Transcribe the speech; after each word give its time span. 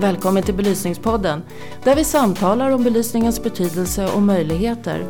Välkommen 0.00 0.42
till 0.42 0.54
Belysningspodden 0.54 1.40
där 1.84 1.96
vi 1.96 2.04
samtalar 2.04 2.70
om 2.70 2.84
belysningens 2.84 3.42
betydelse 3.42 4.04
och 4.16 4.22
möjligheter. 4.22 5.00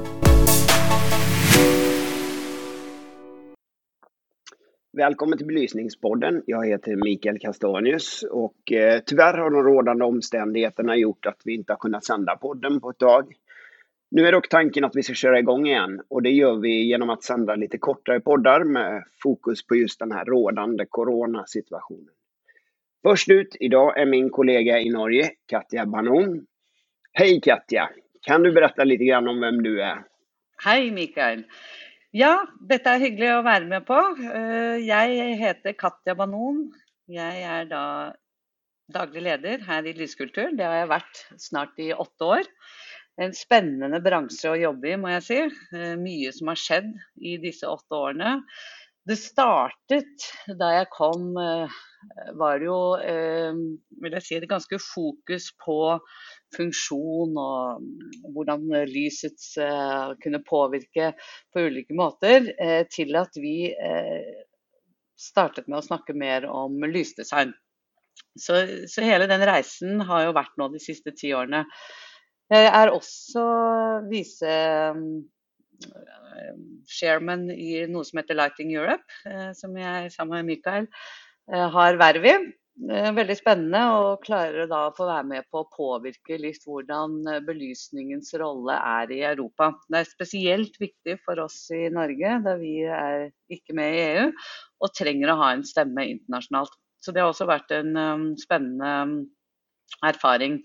Välkommen 4.92 5.38
till 5.38 5.46
Belysningspodden. 5.46 6.42
Jag 6.46 6.66
heter 6.66 6.96
Mikael 6.96 7.38
Castanius 7.38 8.24
och 8.30 8.72
eh, 8.72 9.00
tyvärr 9.06 9.38
har 9.38 9.50
de 9.50 9.62
rådande 9.62 10.04
omständigheterna 10.04 10.96
gjort 10.96 11.26
att 11.26 11.40
vi 11.44 11.54
inte 11.54 11.72
har 11.72 11.78
kunnat 11.78 12.04
sända 12.04 12.36
podden 12.36 12.80
på 12.80 12.90
ett 12.90 12.98
tag. 12.98 13.32
Nu 14.10 14.26
är 14.26 14.32
dock 14.32 14.48
tanken 14.48 14.84
att 14.84 14.96
vi 14.96 15.02
ska 15.02 15.14
köra 15.14 15.38
igång 15.38 15.66
igen 15.66 16.00
och 16.08 16.22
det 16.22 16.30
gör 16.30 16.56
vi 16.56 16.88
genom 16.88 17.10
att 17.10 17.22
sända 17.22 17.54
lite 17.54 17.78
kortare 17.78 18.20
poddar 18.20 18.64
med 18.64 19.04
fokus 19.22 19.66
på 19.66 19.76
just 19.76 19.98
den 19.98 20.12
här 20.12 20.24
rådande 20.24 20.86
coronasituationen. 20.88 22.14
Först 23.02 23.28
ut 23.30 23.56
idag 23.60 23.98
är 23.98 24.06
min 24.06 24.30
kollega 24.30 24.78
i 24.80 24.90
Norge, 24.90 25.30
Katja 25.46 25.86
Banon. 25.86 26.46
Hej 27.12 27.40
Katja! 27.40 27.90
Kan 28.22 28.42
du 28.42 28.52
berätta 28.52 28.84
grann 28.84 29.28
om 29.28 29.40
vem 29.40 29.62
du 29.62 29.82
är? 29.82 30.02
Hei, 30.64 30.90
Mikael. 30.90 31.44
Ja, 32.10 32.46
dette 32.68 32.90
er 32.90 33.02
hyggelig 33.04 33.28
å 33.36 33.44
være 33.46 33.68
med 33.70 33.84
på. 33.86 33.98
Eh, 34.34 34.80
Jeg 34.82 35.36
heter 35.38 35.76
Katja 35.78 36.14
Banon. 36.18 36.72
Jeg 37.06 37.42
er 37.46 37.68
da 37.70 37.82
daglig 38.92 39.22
leder 39.22 39.62
her 39.62 39.86
i 39.86 39.92
Lyskultur. 39.94 40.50
Det 40.56 40.64
har 40.66 40.80
jeg 40.82 40.90
vært 40.90 41.22
snart 41.38 41.78
i 41.78 41.92
åtte 41.94 42.24
år. 42.24 42.50
En 43.18 43.32
spennende 43.34 44.00
bransje 44.02 44.50
å 44.50 44.58
jobbe 44.58 44.90
i, 44.90 44.96
må 44.98 45.12
jeg 45.14 45.22
si. 45.28 45.38
Eh, 45.76 45.94
Mye 46.00 46.32
som 46.34 46.50
har 46.50 46.58
skjedd 46.58 46.90
i 47.22 47.36
disse 47.38 47.68
åtte 47.70 47.94
årene. 47.94 48.40
Det 49.08 49.16
startet 49.16 50.24
da 50.60 50.66
jeg 50.74 50.88
kom, 50.92 51.30
eh, 51.40 51.76
var 52.36 52.60
jo 52.60 52.76
eh, 53.00 53.56
vil 54.02 54.16
jeg 54.18 54.24
si, 54.24 54.34
et 54.36 54.48
ganske 54.50 54.78
fokus 54.84 55.46
på 55.64 55.78
funksjon 56.56 57.38
og 57.40 57.86
hvordan 58.34 58.66
lysets 58.90 59.54
eh, 59.64 60.12
kunne 60.20 60.42
påvirke 60.44 61.14
på 61.54 61.64
ulike 61.70 61.96
måter, 61.96 62.50
til 62.92 63.16
at 63.16 63.40
vi 63.40 63.72
startet 65.18 65.70
med 65.70 65.80
å 65.80 65.86
snakke 65.86 66.14
mer 66.14 66.44
om 66.50 66.76
lysdesign. 66.84 67.54
Så, 68.38 68.60
så 68.90 69.02
hele 69.06 69.26
den 69.30 69.42
reisen 69.48 70.04
har 70.04 70.26
jo 70.26 70.36
vært 70.36 70.54
nå 70.60 70.68
de 70.74 70.82
siste 70.82 71.14
ti 71.16 71.32
årene. 71.34 71.64
Jeg 72.52 72.68
er 72.70 72.92
også 72.92 73.42
vise 74.08 74.52
chairman 76.88 77.48
i 77.52 77.84
noe 77.90 78.06
som 78.06 78.20
heter 78.20 78.38
Lighting 78.38 78.72
Europe, 78.74 79.04
eh, 79.28 79.50
som 79.56 79.76
jeg 79.78 80.12
sammen 80.14 80.40
med 80.40 80.54
Mikael 80.54 80.88
eh, 80.88 81.68
har 81.74 81.98
verv 82.00 82.26
i. 82.28 82.34
Eh, 82.88 83.10
Veldig 83.14 83.36
spennende 83.38 83.80
og 83.98 84.24
klarer 84.26 84.68
da 84.70 84.84
å 84.86 84.94
få 84.94 85.08
være 85.08 85.26
med 85.32 85.48
på 85.50 85.64
å 85.64 85.70
påvirke 85.74 86.38
litt 86.40 86.66
hvordan 86.66 87.20
eh, 87.26 87.40
belysningens 87.46 88.30
rolle 88.40 88.76
er 88.78 89.14
i 89.14 89.22
Europa. 89.32 89.72
Det 89.90 90.02
er 90.02 90.12
spesielt 90.12 90.78
viktig 90.80 91.18
for 91.24 91.42
oss 91.42 91.64
i 91.74 91.88
Norge, 91.94 92.36
da 92.46 92.58
vi 92.60 92.76
er 92.86 93.30
ikke 93.52 93.76
med 93.78 93.96
i 93.96 94.04
EU 94.12 94.28
og 94.84 94.94
trenger 94.94 95.32
å 95.32 95.40
ha 95.42 95.54
en 95.56 95.66
stemme 95.66 96.06
internasjonalt. 96.14 96.76
Så 97.02 97.14
det 97.14 97.22
har 97.22 97.30
også 97.30 97.46
vært 97.46 97.70
en 97.76 97.94
spennende 98.38 99.28
erfaring. 100.06 100.60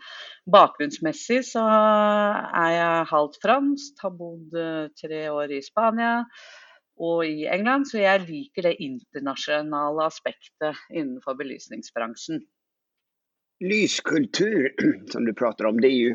Bakgrunnsmessig 0.51 1.41
så 1.47 1.63
er 1.63 2.71
jeg 2.75 3.07
halvt 3.13 3.39
fransk, 3.43 3.95
har 4.03 4.17
bodd 4.17 4.57
eh, 4.59 4.91
tre 4.99 5.23
år 5.31 5.55
i 5.55 5.61
Spania 5.65 6.17
og 7.03 7.23
i 7.25 7.47
England, 7.49 7.87
så 7.89 8.03
jeg 8.03 8.25
liker 8.27 8.67
det 8.67 8.75
internasjonale 8.83 10.05
aspektet 10.05 10.77
innenfor 10.93 11.37
belysningsbransjen. 11.39 12.43
Lyskultur, 13.63 14.69
som 15.11 15.25
du 15.25 15.33
prater 15.33 15.69
om, 15.69 15.79
det 15.81 15.89
er 15.89 15.97
jo 15.97 16.13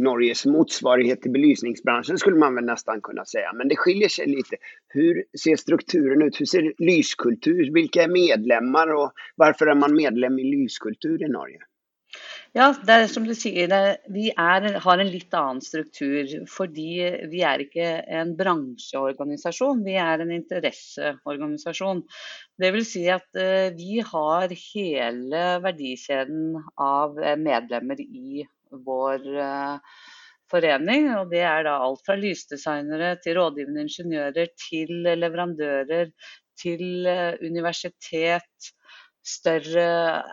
Norges 0.00 0.46
motsvarighet 0.48 1.20
til 1.22 1.34
belysningsbransjen, 1.34 2.18
skulle 2.18 2.40
man 2.40 2.56
vel 2.56 2.64
nesten 2.70 3.02
kunne 3.04 3.26
si. 3.28 3.42
Men 3.56 3.68
det 3.68 3.76
skiljer 3.82 4.12
seg 4.14 4.30
litt. 4.32 4.54
Hvordan 4.94 5.26
ser 5.42 5.60
strukturen 5.60 6.24
ut? 6.24 6.38
Hvordan 6.38 6.52
ser 6.54 6.70
lyskultur? 6.80 7.60
Hvilke 7.74 8.06
er 8.06 8.12
medlemmer, 8.12 8.94
og 8.96 9.26
hvorfor 9.40 9.68
er 9.68 9.76
man 9.82 9.96
medlem 9.96 10.40
i 10.40 10.48
lyskultur 10.54 11.20
i 11.20 11.28
Norge? 11.30 11.60
Ja, 12.50 12.72
det 12.74 12.90
er 12.90 13.04
som 13.06 13.22
du 13.28 13.30
sier, 13.38 13.70
vi 14.10 14.24
er, 14.34 14.64
har 14.82 14.98
en 14.98 15.10
litt 15.12 15.34
annen 15.38 15.60
struktur. 15.62 16.26
Fordi 16.50 16.88
vi 17.30 17.44
er 17.46 17.62
ikke 17.62 17.90
en 18.10 18.32
bransjeorganisasjon, 18.38 19.84
vi 19.86 19.94
er 20.02 20.24
en 20.24 20.32
interesseorganisasjon. 20.34 22.02
Vil 22.64 22.80
si 22.88 23.04
at 23.14 23.38
eh, 23.38 23.70
vi 23.76 24.00
har 24.02 24.50
hele 24.50 25.44
verdikjeden 25.62 26.58
av 26.74 27.20
eh, 27.22 27.38
medlemmer 27.38 28.02
i 28.02 28.42
vår 28.88 29.30
eh, 29.46 30.02
forening. 30.50 31.06
Og 31.20 31.30
det 31.30 31.46
er 31.46 31.68
da 31.70 31.76
alt 31.86 32.02
fra 32.02 32.18
lysdesignere 32.18 33.14
til 33.22 33.38
rådgivende 33.38 33.86
ingeniører 33.86 34.50
til 34.66 35.06
leverandører 35.22 36.10
til 36.58 37.06
universitet 37.46 38.74
større 39.30 39.84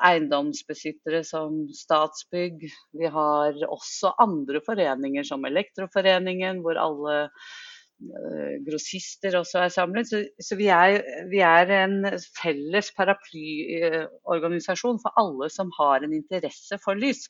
eiendomsbesittere 0.06 1.24
som 1.28 1.68
Statsbygg. 1.76 2.64
Vi 2.98 3.08
har 3.14 3.54
også 3.68 4.14
andre 4.24 4.62
foreninger 4.66 5.24
som 5.28 5.46
Elektroforeningen, 5.48 6.62
hvor 6.66 6.76
alle 6.82 7.16
eh, 7.28 8.56
grossister 8.68 9.38
også 9.40 9.58
er 9.66 9.72
samlet. 9.76 10.06
Så, 10.10 10.18
så 10.50 10.54
vi, 10.60 10.68
er, 10.74 10.90
vi, 11.32 11.40
er, 11.46 11.66
en 11.84 11.96
felles 12.40 12.88
paraplyorganisasjon 12.98 15.02
for 15.04 15.12
alle 15.22 15.48
som 15.54 15.68
har 15.80 15.98
en 16.04 16.14
interesse 16.18 16.76
for 16.84 16.94
lys. 17.00 17.22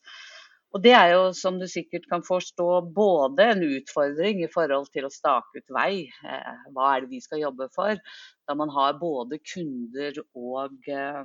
Og 0.75 0.84
det 0.84 0.94
er 0.94 1.13
jo, 1.13 1.22
som 1.34 1.59
du 1.61 1.66
sikkert 1.69 2.07
kan 2.11 2.23
forstå, 2.28 2.67
både 2.95 3.45
en 3.53 3.63
utfordring 3.66 4.41
i 4.44 4.49
forhold 4.51 4.89
til 4.94 5.07
å 5.07 5.13
stake 5.13 5.61
ut 5.61 5.73
vei. 5.73 5.91
Eh, 6.05 6.66
hva 6.75 6.89
er 6.94 7.05
det 7.05 7.13
vi 7.13 7.22
skal 7.23 7.45
jobbe 7.45 7.69
for? 7.75 8.01
Da 8.47 8.55
man 8.59 8.72
har 8.75 8.99
både 8.99 9.39
kunder 9.53 10.19
og 10.35 10.91
eh, 10.91 11.23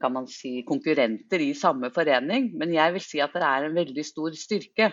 kan 0.00 0.12
man 0.14 0.26
si, 0.30 0.62
konkurrenter 0.68 1.42
i 1.42 1.52
samme 1.56 1.90
forening. 1.94 2.50
Men 2.58 2.72
jeg 2.74 2.94
vil 2.94 3.04
si 3.04 3.20
at 3.24 3.34
det 3.36 3.44
er 3.46 3.66
en 3.66 3.76
veldig 3.76 4.04
stor 4.06 4.34
styrke. 4.38 4.90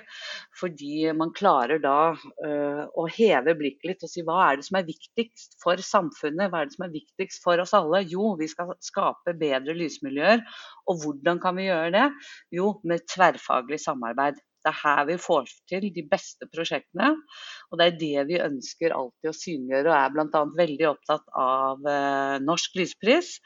Fordi 0.60 1.12
man 1.18 1.34
klarer 1.36 1.82
da 1.84 2.14
uh, 2.16 2.84
å 2.90 3.08
heve 3.16 3.56
blikket 3.60 3.92
litt 3.92 4.06
og 4.06 4.12
si 4.12 4.26
hva 4.28 4.42
er 4.50 4.60
det 4.60 4.68
som 4.68 4.80
er 4.82 4.90
viktigst 4.90 5.58
for 5.64 5.82
samfunnet? 5.86 6.52
Hva 6.52 6.64
er 6.64 6.70
det 6.70 6.78
som 6.78 6.88
er 6.90 6.94
viktigst 6.98 7.46
for 7.46 7.64
oss 7.64 7.76
alle? 7.78 8.04
Jo, 8.10 8.34
vi 8.40 8.50
skal 8.52 8.76
skape 8.84 9.38
bedre 9.40 9.78
lysmiljøer. 9.78 10.46
Og 10.90 11.02
hvordan 11.04 11.42
kan 11.44 11.58
vi 11.60 11.70
gjøre 11.70 11.96
det? 11.96 12.06
Jo, 12.56 12.76
med 12.88 13.08
tverrfaglig 13.10 13.82
samarbeid. 13.86 14.40
Det 14.60 14.74
er 14.74 14.80
her 14.82 15.06
vi 15.08 15.16
får 15.24 15.48
til 15.72 15.86
de 15.96 16.04
beste 16.12 16.48
prosjektene. 16.52 17.14
Og 17.72 17.80
det 17.80 17.86
er 17.86 18.00
det 18.02 18.26
vi 18.34 18.42
ønsker 18.44 18.96
alltid 18.96 19.32
å 19.32 19.38
synliggjøre, 19.38 19.92
og 19.94 19.96
er 19.96 20.16
bl.a. 20.16 20.42
veldig 20.60 20.90
opptatt 20.90 21.30
av 21.40 21.86
uh, 21.88 22.36
Norsk 22.44 22.76
lyspris. 22.82 23.38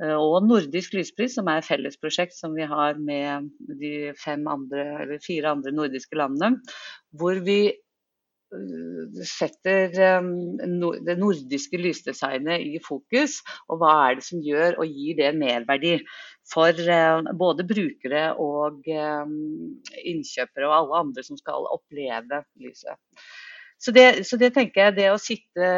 Eh, 0.00 0.16
og 0.16 0.46
Nordisk 0.48 0.94
lyspris, 0.96 1.36
som 1.36 1.50
er 1.50 1.60
et 1.60 1.68
fellesprosjekt 1.68 2.36
som 2.36 2.56
vi 2.56 2.66
har 2.68 2.98
med 3.00 3.50
de 3.80 4.12
andre, 4.24 5.20
fire 5.24 5.54
andre 5.54 5.74
nordiske 5.76 6.16
landene. 6.16 6.60
Hvor 7.12 7.40
vi 7.44 7.58
eh, 7.68 9.20
setter 9.28 9.92
eh, 9.92 10.30
det 11.06 11.18
nordiske 11.20 11.80
lysdesignet 11.80 12.64
i 12.64 12.80
fokus. 12.84 13.40
Og 13.68 13.82
hva 13.82 13.94
er 14.08 14.18
det 14.20 14.26
som 14.28 14.42
gjør 14.44 14.80
og 14.80 14.88
gir 14.88 15.20
det 15.20 15.34
merverdi 15.38 15.98
for 16.50 16.74
både 17.38 17.62
brukere 17.62 18.24
og 18.42 18.88
innkjøpere 18.90 20.66
og 20.66 20.72
alle 20.74 21.02
andre 21.04 21.22
som 21.22 21.38
skal 21.38 21.68
oppleve 21.70 22.40
lyset. 22.58 22.98
Så 23.80 23.94
det, 23.94 24.26
så 24.26 24.36
det 24.36 24.50
tenker 24.56 24.88
jeg, 24.88 24.96
det 24.96 25.06
å 25.12 25.20
sitte 25.20 25.68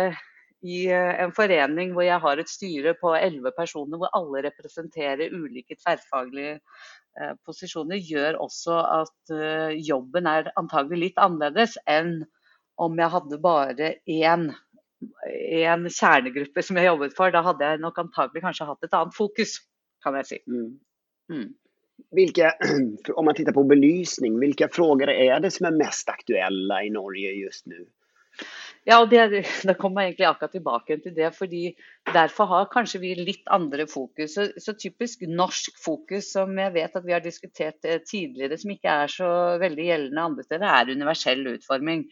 i 0.62 0.86
eh, 0.90 1.12
en 1.22 1.32
forening 1.34 1.92
hvor 1.94 2.06
jeg 2.06 2.22
har 2.22 2.40
et 2.40 2.50
styre 2.50 2.94
på 2.98 3.14
elleve 3.18 3.52
personer, 3.56 3.98
hvor 3.98 4.12
alle 4.16 4.44
representerer 4.46 5.34
ulike 5.34 5.76
tverrfaglige 5.80 6.58
eh, 6.58 7.32
posisjoner, 7.46 7.98
gjør 7.98 8.38
også 8.44 8.78
at 9.02 9.34
eh, 9.34 9.78
jobben 9.82 10.28
er 10.30 10.52
antagelig 10.60 11.00
litt 11.06 11.22
annerledes 11.22 11.78
enn 11.90 12.20
om 12.82 12.94
jeg 12.98 13.12
hadde 13.12 13.38
bare 13.42 13.90
én, 14.10 14.46
én 15.28 15.88
kjernegruppe 15.90 16.64
som 16.64 16.78
jeg 16.78 16.88
jobbet 16.88 17.16
for. 17.18 17.34
Da 17.34 17.42
hadde 17.44 17.68
jeg 17.68 17.82
nok 17.82 17.98
antagelig 18.00 18.44
kanskje 18.46 18.68
hatt 18.70 18.86
et 18.86 18.96
annet 18.96 19.18
fokus, 19.18 19.58
kan 20.02 20.16
jeg 20.18 20.30
si. 20.30 20.38
Mm. 20.50 20.70
Mm. 21.32 21.50
Vilka, 22.16 22.54
om 23.18 23.26
man 23.28 23.36
tittar 23.36 23.54
på 23.56 23.66
belysning, 23.68 24.38
hvilke 24.40 24.70
frågor 24.72 25.12
er 25.12 25.42
det 25.42 25.52
som 25.54 25.68
er 25.68 25.78
mest 25.82 26.10
aktuelle 26.10 26.80
i 26.86 26.94
Norge 26.94 27.34
just 27.36 27.68
nu? 27.70 27.82
Ja, 28.82 28.98
og 28.98 29.12
Da 29.68 29.74
kommer 29.78 30.02
jeg 30.02 30.12
egentlig 30.12 30.28
akkurat 30.28 30.54
tilbake 30.56 30.98
til 31.02 31.14
det. 31.14 31.34
fordi 31.34 31.74
Derfor 32.12 32.46
har 32.50 32.70
kanskje 32.72 33.00
vi 33.00 33.14
litt 33.14 33.44
andre 33.46 33.86
fokus. 33.86 34.34
Så, 34.34 34.48
så, 34.58 34.74
typisk 34.74 35.22
norsk 35.28 35.78
fokus, 35.84 36.32
som 36.32 36.56
jeg 36.58 36.74
vet 36.74 36.96
at 36.96 37.06
vi 37.06 37.14
har 37.14 37.22
diskutert 37.22 37.84
eh, 37.84 38.00
tidligere, 38.02 38.58
som 38.58 38.74
ikke 38.74 38.96
er 39.04 39.12
så 39.12 39.28
veldig 39.62 39.86
gjeldende 39.86 40.26
andre 40.30 40.46
steder, 40.48 40.66
er 40.66 40.96
universell 40.96 41.46
utforming. 41.54 42.08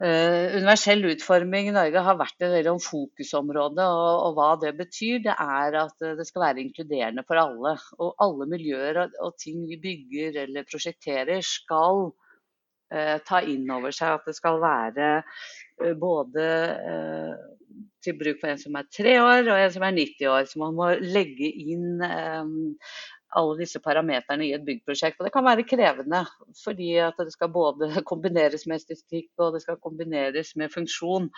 Uh, 0.00 0.56
universell 0.56 1.02
utforming 1.10 1.66
i 1.68 1.72
Norge 1.76 2.00
har 2.00 2.16
vært 2.16 2.38
et 2.40 2.54
veldig 2.54 2.78
fokusområde. 2.80 3.84
Og, 3.84 4.22
og, 4.28 4.38
hva 4.38 4.54
det 4.62 4.72
betyr, 4.78 5.18
det 5.26 5.34
er 5.34 5.76
at 5.82 6.06
det 6.16 6.24
skal 6.30 6.46
være 6.46 6.62
inkluderende 6.62 7.26
for 7.26 7.42
alle. 7.42 7.74
Og 7.98 8.14
alle 8.22 8.48
miljøer 8.54 9.02
og, 9.02 9.18
og 9.26 9.34
ting 9.42 9.66
vi 9.68 9.82
bygger 9.82 10.44
eller 10.46 10.70
prosjekterer 10.70 11.42
skal 11.44 12.14
ta 13.26 13.40
inn 13.46 13.70
over 13.70 13.94
seg 13.94 14.16
at 14.16 14.26
det 14.26 14.34
skal 14.34 14.58
være 14.62 15.10
uh, 15.22 15.94
både 15.98 16.46
til 18.02 18.16
bruk 18.18 18.40
for 18.40 18.50
en 18.50 18.58
som 18.58 18.76
er 18.80 18.88
tre 18.90 19.14
år 19.22 19.44
og 19.44 19.54
en 19.54 19.72
som 19.72 19.84
er 19.86 19.96
90 19.96 20.30
år. 20.32 20.48
Så 20.50 20.60
man 20.62 20.76
må 20.76 20.88
legge 21.04 21.46
inn 21.46 22.02
alle 23.38 23.58
disse 23.60 23.80
parameterne 23.82 24.46
i 24.46 24.52
et 24.56 24.64
byggprosjekt. 24.66 25.20
Og 25.20 25.28
det 25.28 25.32
kan 25.34 25.46
være 25.46 25.66
krevende, 25.68 26.24
fordi 26.64 26.92
det 27.18 27.32
skal 27.34 27.52
både 27.54 27.90
kombineres 28.10 28.66
med 28.66 28.80
estetikk 28.80 29.30
og 29.38 29.54
det 29.54 29.62
skal 29.64 29.80
kombineres 29.82 30.54
med 30.58 30.72
funksjon. 30.74 31.30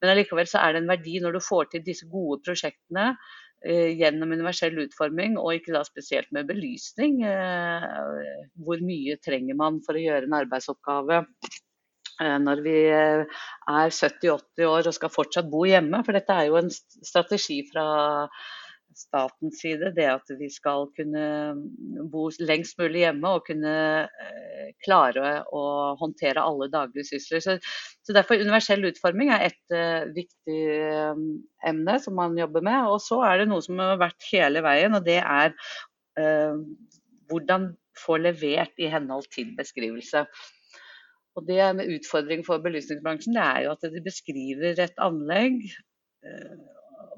Men 0.00 0.12
allikevel 0.12 0.48
så 0.50 0.62
er 0.62 0.74
det 0.74 0.82
en 0.82 0.92
verdi 0.92 1.18
når 1.22 1.36
du 1.36 1.44
får 1.44 1.72
til 1.72 1.84
disse 1.86 2.08
gode 2.10 2.40
prosjektene 2.46 3.10
eh, 3.12 3.34
gjennom 3.64 4.32
universell 4.36 4.76
utforming, 4.82 5.38
og 5.40 5.56
ikke 5.56 5.74
da 5.74 5.84
spesielt 5.86 6.30
med 6.36 6.48
belysning. 6.50 7.22
Eh, 7.24 7.86
hvor 8.64 8.82
mye 8.84 9.16
trenger 9.24 9.56
man 9.58 9.80
for 9.86 9.96
å 9.96 10.02
gjøre 10.02 10.28
en 10.28 10.36
arbeidsoppgave? 10.42 11.22
Eh, 12.22 12.36
når 12.38 12.62
vi 12.62 12.76
er 12.94 13.24
70-80 13.66 14.68
år 14.68 14.90
og 14.90 14.96
skal 14.96 15.12
fortsatt 15.14 15.48
bo 15.50 15.64
hjemme. 15.68 16.02
For 16.06 16.16
dette 16.16 16.36
er 16.36 16.50
jo 16.50 16.60
en 16.60 16.70
strategi 16.74 17.62
fra 17.70 17.86
statens 18.98 19.60
side, 19.62 19.90
det 19.96 20.06
at 20.10 20.30
vi 20.38 20.48
skal 20.52 20.88
kunne 20.96 21.24
bo 22.12 22.26
lengst 22.40 22.78
mulig 22.80 23.04
hjemme 23.04 23.34
og 23.36 23.46
kunne 23.48 23.74
eh, 24.06 24.72
klare 24.84 25.36
å 25.54 25.62
håndtere 26.00 26.42
alle 26.42 26.70
daglige 26.72 27.08
sysler. 27.12 27.42
Så, 27.44 27.56
så 28.04 28.16
Derfor 28.16 28.40
universell 28.40 28.84
utforming 28.88 29.32
er 29.34 29.46
et 29.50 29.74
uh, 29.76 30.10
viktig 30.14 30.58
um, 31.12 31.24
emne 31.66 31.98
som 32.02 32.16
man 32.18 32.36
jobber 32.38 32.64
med. 32.64 32.90
Og 32.92 33.00
så 33.04 33.20
er 33.28 33.42
det 33.42 33.48
noe 33.50 33.64
som 33.64 33.80
har 33.82 34.00
vært 34.00 34.28
hele 34.32 34.64
veien, 34.64 34.96
og 34.96 35.06
det 35.06 35.20
er 35.20 35.54
uh, 36.20 36.60
hvordan 37.30 37.72
få 37.98 38.18
levert 38.18 38.74
i 38.82 38.90
henhold 38.90 39.28
til 39.34 39.54
beskrivelse. 39.58 40.24
Og 41.34 41.46
det 41.48 41.58
med 41.74 41.90
utfordring 41.96 42.44
for 42.46 42.62
belysningsbransjen 42.62 43.34
det 43.34 43.42
er 43.42 43.64
jo 43.64 43.74
at 43.74 43.86
de 43.90 44.02
beskriver 44.04 44.78
et 44.82 45.02
anlegg 45.02 45.64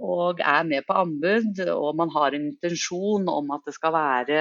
og 0.03 0.41
er 0.41 0.67
med 0.69 0.87
på 0.87 0.97
anbud, 1.01 1.61
og 1.73 1.97
man 1.99 2.13
har 2.15 2.35
en 2.35 2.51
intensjon 2.53 3.29
om 3.33 3.53
at 3.55 3.65
det 3.67 3.75
skal 3.77 3.95
være 3.97 4.41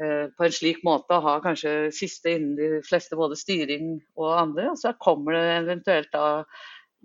eh, 0.00 0.26
på 0.36 0.46
en 0.46 0.56
slik 0.58 0.82
måte 0.86 1.16
å 1.16 1.24
ha 1.24 1.36
kanskje 1.44 1.92
siste 1.96 2.36
innen 2.36 2.56
de 2.58 2.70
fleste, 2.86 3.18
både 3.18 3.38
styring 3.38 3.96
og 4.16 4.32
andre. 4.32 4.70
og 4.72 4.80
Så 4.80 4.94
kommer 5.00 5.36
det 5.36 5.44
eventuelt 5.60 6.12
da 6.14 6.44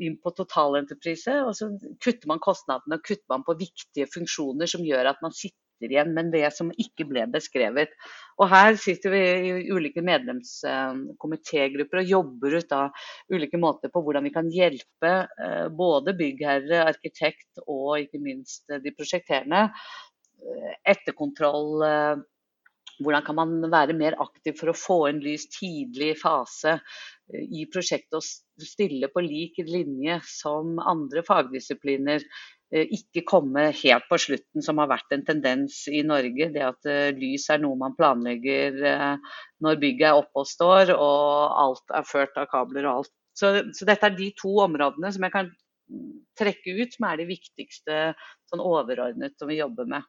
inn 0.02 0.18
på 0.22 0.34
totalentreprise, 0.34 1.34
og 1.46 1.56
så 1.58 1.70
kutter 2.02 2.30
man 2.32 2.42
kostnadene 2.42 2.98
og 2.98 3.06
kutter 3.06 3.28
man 3.34 3.46
på 3.48 3.58
viktige 3.60 4.10
funksjoner 4.10 4.70
som 4.70 4.86
gjør 4.88 5.12
at 5.12 5.22
man 5.22 5.36
sitter 5.36 5.60
igjen 5.90 6.14
med 6.14 6.30
det 6.36 6.46
som 6.54 6.70
ikke 6.78 7.08
ble 7.10 7.26
beskrevet. 7.34 7.90
Og 8.38 8.50
Her 8.52 8.78
sitter 8.80 9.14
vi 9.16 9.22
i 9.50 9.72
ulike 9.74 10.04
medlemskomitégrupper 10.06 12.02
og 12.04 12.14
jobber 12.14 12.58
ut 12.60 12.70
da 12.70 12.84
ulike 13.34 13.58
måter 13.62 13.90
på 13.94 14.04
hvordan 14.06 14.28
vi 14.28 14.34
kan 14.36 14.52
hjelpe 14.54 15.14
eh, 15.26 15.68
både 15.74 16.14
byggherre, 16.18 16.86
arkitekt 16.92 17.64
og 17.66 17.98
ikke 18.04 18.22
minst 18.22 18.70
de 18.70 18.94
prosjekterende. 18.94 19.72
Eh, 20.42 20.76
etterkontroll, 20.94 21.84
eh, 21.88 22.22
hvordan 23.02 23.26
kan 23.26 23.38
man 23.38 23.58
være 23.72 23.98
mer 23.98 24.18
aktiv 24.22 24.58
for 24.60 24.72
å 24.72 24.78
få 24.78 25.00
inn 25.10 25.22
lys 25.24 25.48
tidlig 25.54 26.14
fase 26.22 26.78
i 27.32 27.66
prosjektet 27.72 28.18
og 28.20 28.66
stille 28.66 29.10
på 29.12 29.24
lik 29.26 29.62
linje 29.66 30.20
som 30.28 30.80
andre 30.84 31.24
fagdisipliner. 31.26 32.26
Eh, 32.72 32.88
ikke 32.96 33.26
komme 33.28 33.66
helt 33.76 34.06
på 34.08 34.18
slutten, 34.26 34.64
som 34.64 34.80
har 34.80 34.88
vært 34.94 35.12
en 35.12 35.26
tendens 35.28 35.84
i 35.92 36.06
Norge. 36.08 36.48
Det 36.54 36.62
at 36.64 36.88
eh, 36.88 37.10
lys 37.18 37.50
er 37.52 37.60
noe 37.60 37.76
man 37.80 37.98
planlegger 37.98 38.78
eh, 38.88 39.34
når 39.64 39.82
bygget 39.82 40.08
er 40.08 40.20
oppe 40.22 40.46
og 40.46 40.48
står, 40.48 40.94
og 40.96 41.58
alt 41.66 41.98
er 42.00 42.08
ført 42.08 42.40
av 42.40 42.48
kabler 42.52 42.88
og 42.88 43.02
alt. 43.02 43.14
Så, 43.36 43.52
så 43.76 43.88
dette 43.88 44.08
er 44.08 44.16
de 44.16 44.30
to 44.40 44.54
områdene 44.64 45.12
som 45.12 45.28
jeg 45.28 45.36
kan 45.36 45.52
trekke 46.40 46.78
ut, 46.80 46.96
som 46.96 47.10
er 47.10 47.20
de 47.20 47.28
viktigste 47.28 48.00
sånn 48.48 48.64
overordnet 48.64 49.36
som 49.40 49.52
vi 49.52 49.60
jobber 49.60 49.92
med. 49.92 50.08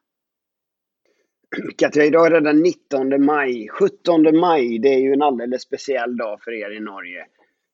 Katja, 1.53 2.07
i 2.07 2.13
dag 2.15 2.29
er 2.29 2.39
det 2.39 2.47
den 2.47 2.63
19 2.63 3.27
mai. 3.27 3.67
17 3.75 4.31
mai 4.39 4.79
det 4.83 4.95
er 4.95 5.03
jo 5.09 5.17
en 5.19 5.27
alldeles 5.27 5.67
spesiell 5.67 6.15
dag 6.17 6.39
for 6.45 6.55
dere 6.55 6.79
i 6.79 6.85
Norge. 6.85 7.27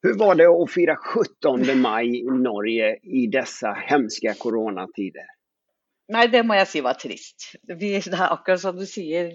Hur 0.02 0.18
var 0.18 0.34
det 0.34 0.46
att 0.46 0.70
fira 0.70 0.96
17 0.96 1.80
maj 1.80 2.16
i 2.18 2.22
Norge 2.22 2.98
i 3.02 3.26
dessa 3.26 3.72
hemska 3.72 4.34
koronatider? 4.34 5.26
Nei, 6.08 6.22
det 6.32 6.40
må 6.46 6.56
jeg 6.56 6.68
si 6.70 6.80
var 6.80 6.96
trist. 6.96 7.50
Vi, 7.68 7.90
det 8.00 8.16
er 8.16 8.30
akkurat 8.30 8.62
som 8.62 8.78
du 8.78 8.86
sier, 8.88 9.28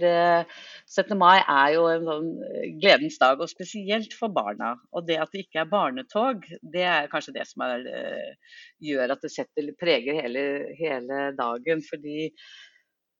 17. 0.89 1.11
Eh, 1.13 1.17
mai 1.19 1.37
er 1.37 1.75
jo 1.75 1.83
en 1.91 2.07
sånn 2.07 2.31
eh, 2.47 2.63
gledens 2.81 3.19
dag, 3.21 3.43
og 3.43 3.51
spesielt 3.51 4.15
for 4.17 4.33
barna. 4.33 4.71
Og 4.89 5.05
det 5.05 5.19
at 5.21 5.35
det 5.35 5.43
ikke 5.43 5.61
er 5.61 5.69
barnetog, 5.69 6.47
det 6.73 6.87
er 6.89 7.11
kanskje 7.11 7.35
det 7.35 7.45
som 7.51 7.67
er, 7.67 7.85
eh, 7.85 8.57
gjør 8.89 9.13
at 9.13 9.21
det 9.21 9.33
setter, 9.35 9.69
preger 9.77 10.17
hele, 10.23 10.47
hele 10.79 11.27
dagen. 11.37 11.85
Fordi 11.85 12.31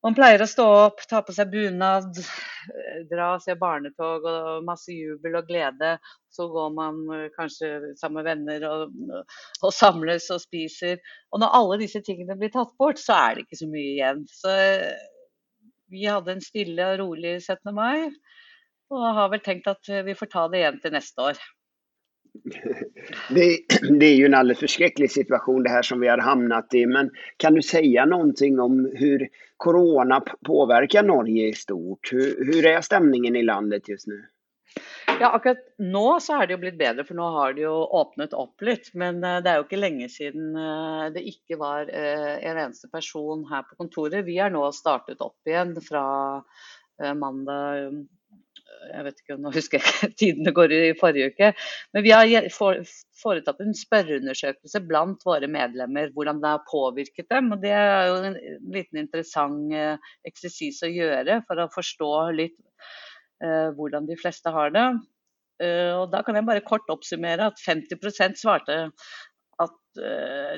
man 0.04 0.16
pleier 0.18 0.42
å 0.44 0.48
stå 0.50 0.66
opp, 0.84 1.04
ta 1.08 1.22
på 1.24 1.34
seg 1.36 1.52
bunad, 1.54 2.18
eh, 2.20 3.00
dra 3.08 3.30
og 3.38 3.44
se 3.44 3.56
barnetog 3.60 4.26
og 4.28 4.66
masse 4.68 4.92
jubel 4.92 5.38
og 5.40 5.48
glede. 5.48 5.94
Så 6.34 6.50
går 6.52 6.74
man 6.76 7.00
eh, 7.16 7.30
kanskje 7.38 7.94
sammen 8.02 8.20
med 8.20 8.28
venner 8.28 8.68
og, 8.68 8.98
og, 9.62 9.72
samles 9.72 10.28
og 10.36 10.44
spiser. 10.44 11.00
Og 11.32 11.44
når 11.44 11.56
alle 11.60 11.80
disse 11.86 12.04
tingene 12.04 12.38
blir 12.40 12.52
tatt 12.54 12.76
bort, 12.80 13.00
så 13.00 13.16
er 13.22 13.36
det 13.38 13.48
ikke 13.48 13.62
så 13.64 13.72
mye 13.72 13.90
igjen. 13.96 14.24
Så 14.28 14.54
eh, 14.60 15.10
vi 15.94 16.08
hadde 16.10 16.36
en 16.36 16.44
stille 16.44 16.92
og 16.92 17.00
rolig 17.06 17.38
17. 17.40 17.72
mai, 17.76 18.10
og 18.92 19.10
har 19.18 19.32
vel 19.32 19.44
tenkt 19.46 19.70
at 19.72 19.92
vi 20.06 20.16
får 20.18 20.32
ta 20.34 20.48
det 20.52 20.64
igjen 20.64 20.84
til 20.84 20.96
neste 20.96 21.32
år. 21.32 21.44
Det, 23.30 23.58
det, 24.00 24.06
är 24.06 24.16
ju 24.16 24.26
en 24.26 24.34
alldeles 24.34 24.60
förskräcklig 24.60 25.12
situation 25.12 25.64
det 25.64 25.70
här 25.70 25.82
som 25.82 26.00
vi 26.00 26.08
har 26.08 26.18
hamnat 26.18 26.74
i. 26.74 26.86
Men 26.86 27.12
kan 27.38 27.54
du 27.54 27.62
säga 27.62 28.06
någonting 28.06 28.60
om 28.60 28.92
hur 28.96 29.28
corona 29.58 30.24
påverkar 30.46 31.04
Norge 31.04 31.48
i 31.48 31.54
stort? 31.54 32.10
Hur, 32.12 32.46
hur 32.46 32.66
er 32.66 32.82
stämningen 32.82 33.36
i 33.36 33.44
landet 33.44 33.90
just 33.90 34.08
nu? 34.08 34.24
Ja, 35.20 35.30
akkurat 35.30 35.58
nå 35.78 36.20
så 36.24 36.40
er 36.40 36.48
det 36.48 36.56
jo 36.56 36.62
blitt 36.64 36.78
bedre, 36.80 37.04
for 37.06 37.18
nå 37.18 37.28
har 37.36 37.54
det 37.54 37.66
jo 37.66 37.74
åpnet 38.00 38.34
opp 38.38 38.64
litt. 38.66 38.90
Men 38.98 39.22
eh, 39.24 39.40
det 39.44 39.52
er 39.52 39.60
jo 39.60 39.68
ikke 39.68 39.82
lenge 39.82 40.10
siden 40.12 40.56
eh, 40.58 41.06
det 41.14 41.26
ikke 41.30 41.60
var 41.62 41.92
eh, 41.92 42.40
en 42.42 42.60
eneste 42.66 42.90
person 42.94 43.46
her 43.52 43.66
på 43.68 43.78
kontoret. 43.84 44.26
Vi 44.26 44.40
har 44.42 44.54
nå 44.54 44.66
startet 44.76 45.22
opp 45.22 45.38
igjen 45.50 45.76
fra 45.84 46.06
mandag 47.18 47.96
jeg 48.92 49.06
vet 49.08 49.22
ikke, 49.22 49.38
husker 49.56 49.80
jeg 49.80 49.94
ikke 49.94 50.10
tidene 50.22 50.54
går 50.56 50.74
i 50.76 50.82
forrige 51.00 51.32
uke. 51.34 51.52
Men 51.96 52.06
vi 52.06 52.14
har 52.14 52.50
foretatt 52.54 53.64
en 53.64 53.76
spørreundersøkelse 53.78 54.84
blant 54.88 55.24
våre 55.28 55.50
medlemmer, 55.52 56.12
hvordan 56.16 56.42
det 56.44 56.54
har 56.56 56.68
påvirket 56.70 57.30
dem. 57.32 57.52
og 57.56 57.64
Det 57.64 57.74
er 57.78 58.10
jo 58.10 58.20
en 58.30 58.38
liten 58.76 59.04
interessant 59.04 59.74
eh, 59.74 60.14
eksersis 60.28 60.84
å 60.86 60.92
gjøre 60.92 61.42
for 61.48 61.64
å 61.64 61.72
forstå 61.74 62.14
litt 62.38 62.58
uh, 63.44 63.70
hvordan 63.78 64.08
de 64.10 64.18
fleste 64.20 64.52
har 64.54 64.74
det. 64.76 64.88
Uh, 65.64 66.02
og 66.02 66.08
Da 66.14 66.24
kan 66.26 66.40
jeg 66.40 66.50
bare 66.50 66.66
kort 66.66 66.90
oppsummere 66.92 67.52
at 67.52 67.62
50 67.62 68.40
svarte 68.40 68.82
at 69.64 69.80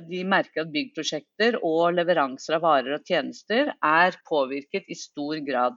de 0.08 0.22
merker 0.24 0.64
at 0.64 0.70
byggprosjekter 0.72 1.58
og 1.68 1.98
leveranser 1.98 2.56
av 2.56 2.62
varer 2.64 2.94
og 2.96 3.04
tjenester 3.04 3.74
er 3.84 4.16
påvirket 4.30 4.88
i 4.88 4.96
stor 4.96 5.42
grad. 5.44 5.76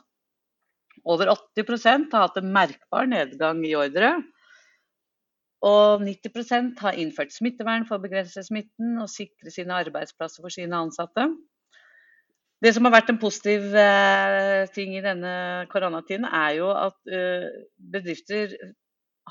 Over 1.04 1.32
80% 1.34 2.12
har 2.14 2.26
hatt 2.26 2.40
en 2.40 2.52
merkbar 2.54 3.08
nedgang 3.10 3.62
i 3.66 3.74
ordre. 3.78 4.16
Og 5.66 6.04
90% 6.06 6.78
har 6.84 6.98
innført 7.02 7.34
smittevern 7.34 7.86
for 7.88 7.98
å 7.98 8.02
begrense 8.04 8.44
smitten 8.46 8.98
og 9.02 9.10
sikre 9.10 9.50
sine 9.50 9.74
arbeidsplasser 9.82 10.44
for 10.44 10.54
sine 10.54 10.78
ansatte. 10.78 11.26
Det 12.62 12.72
som 12.74 12.86
har 12.86 12.94
vært 12.96 13.10
en 13.12 13.20
positiv 13.22 13.74
eh, 13.78 14.66
ting 14.74 14.96
i 14.98 15.02
denne 15.02 15.32
koronatiden, 15.70 16.26
er 16.26 16.56
jo 16.58 16.70
at 16.74 17.10
eh, 17.14 17.46
bedrifter 17.78 18.54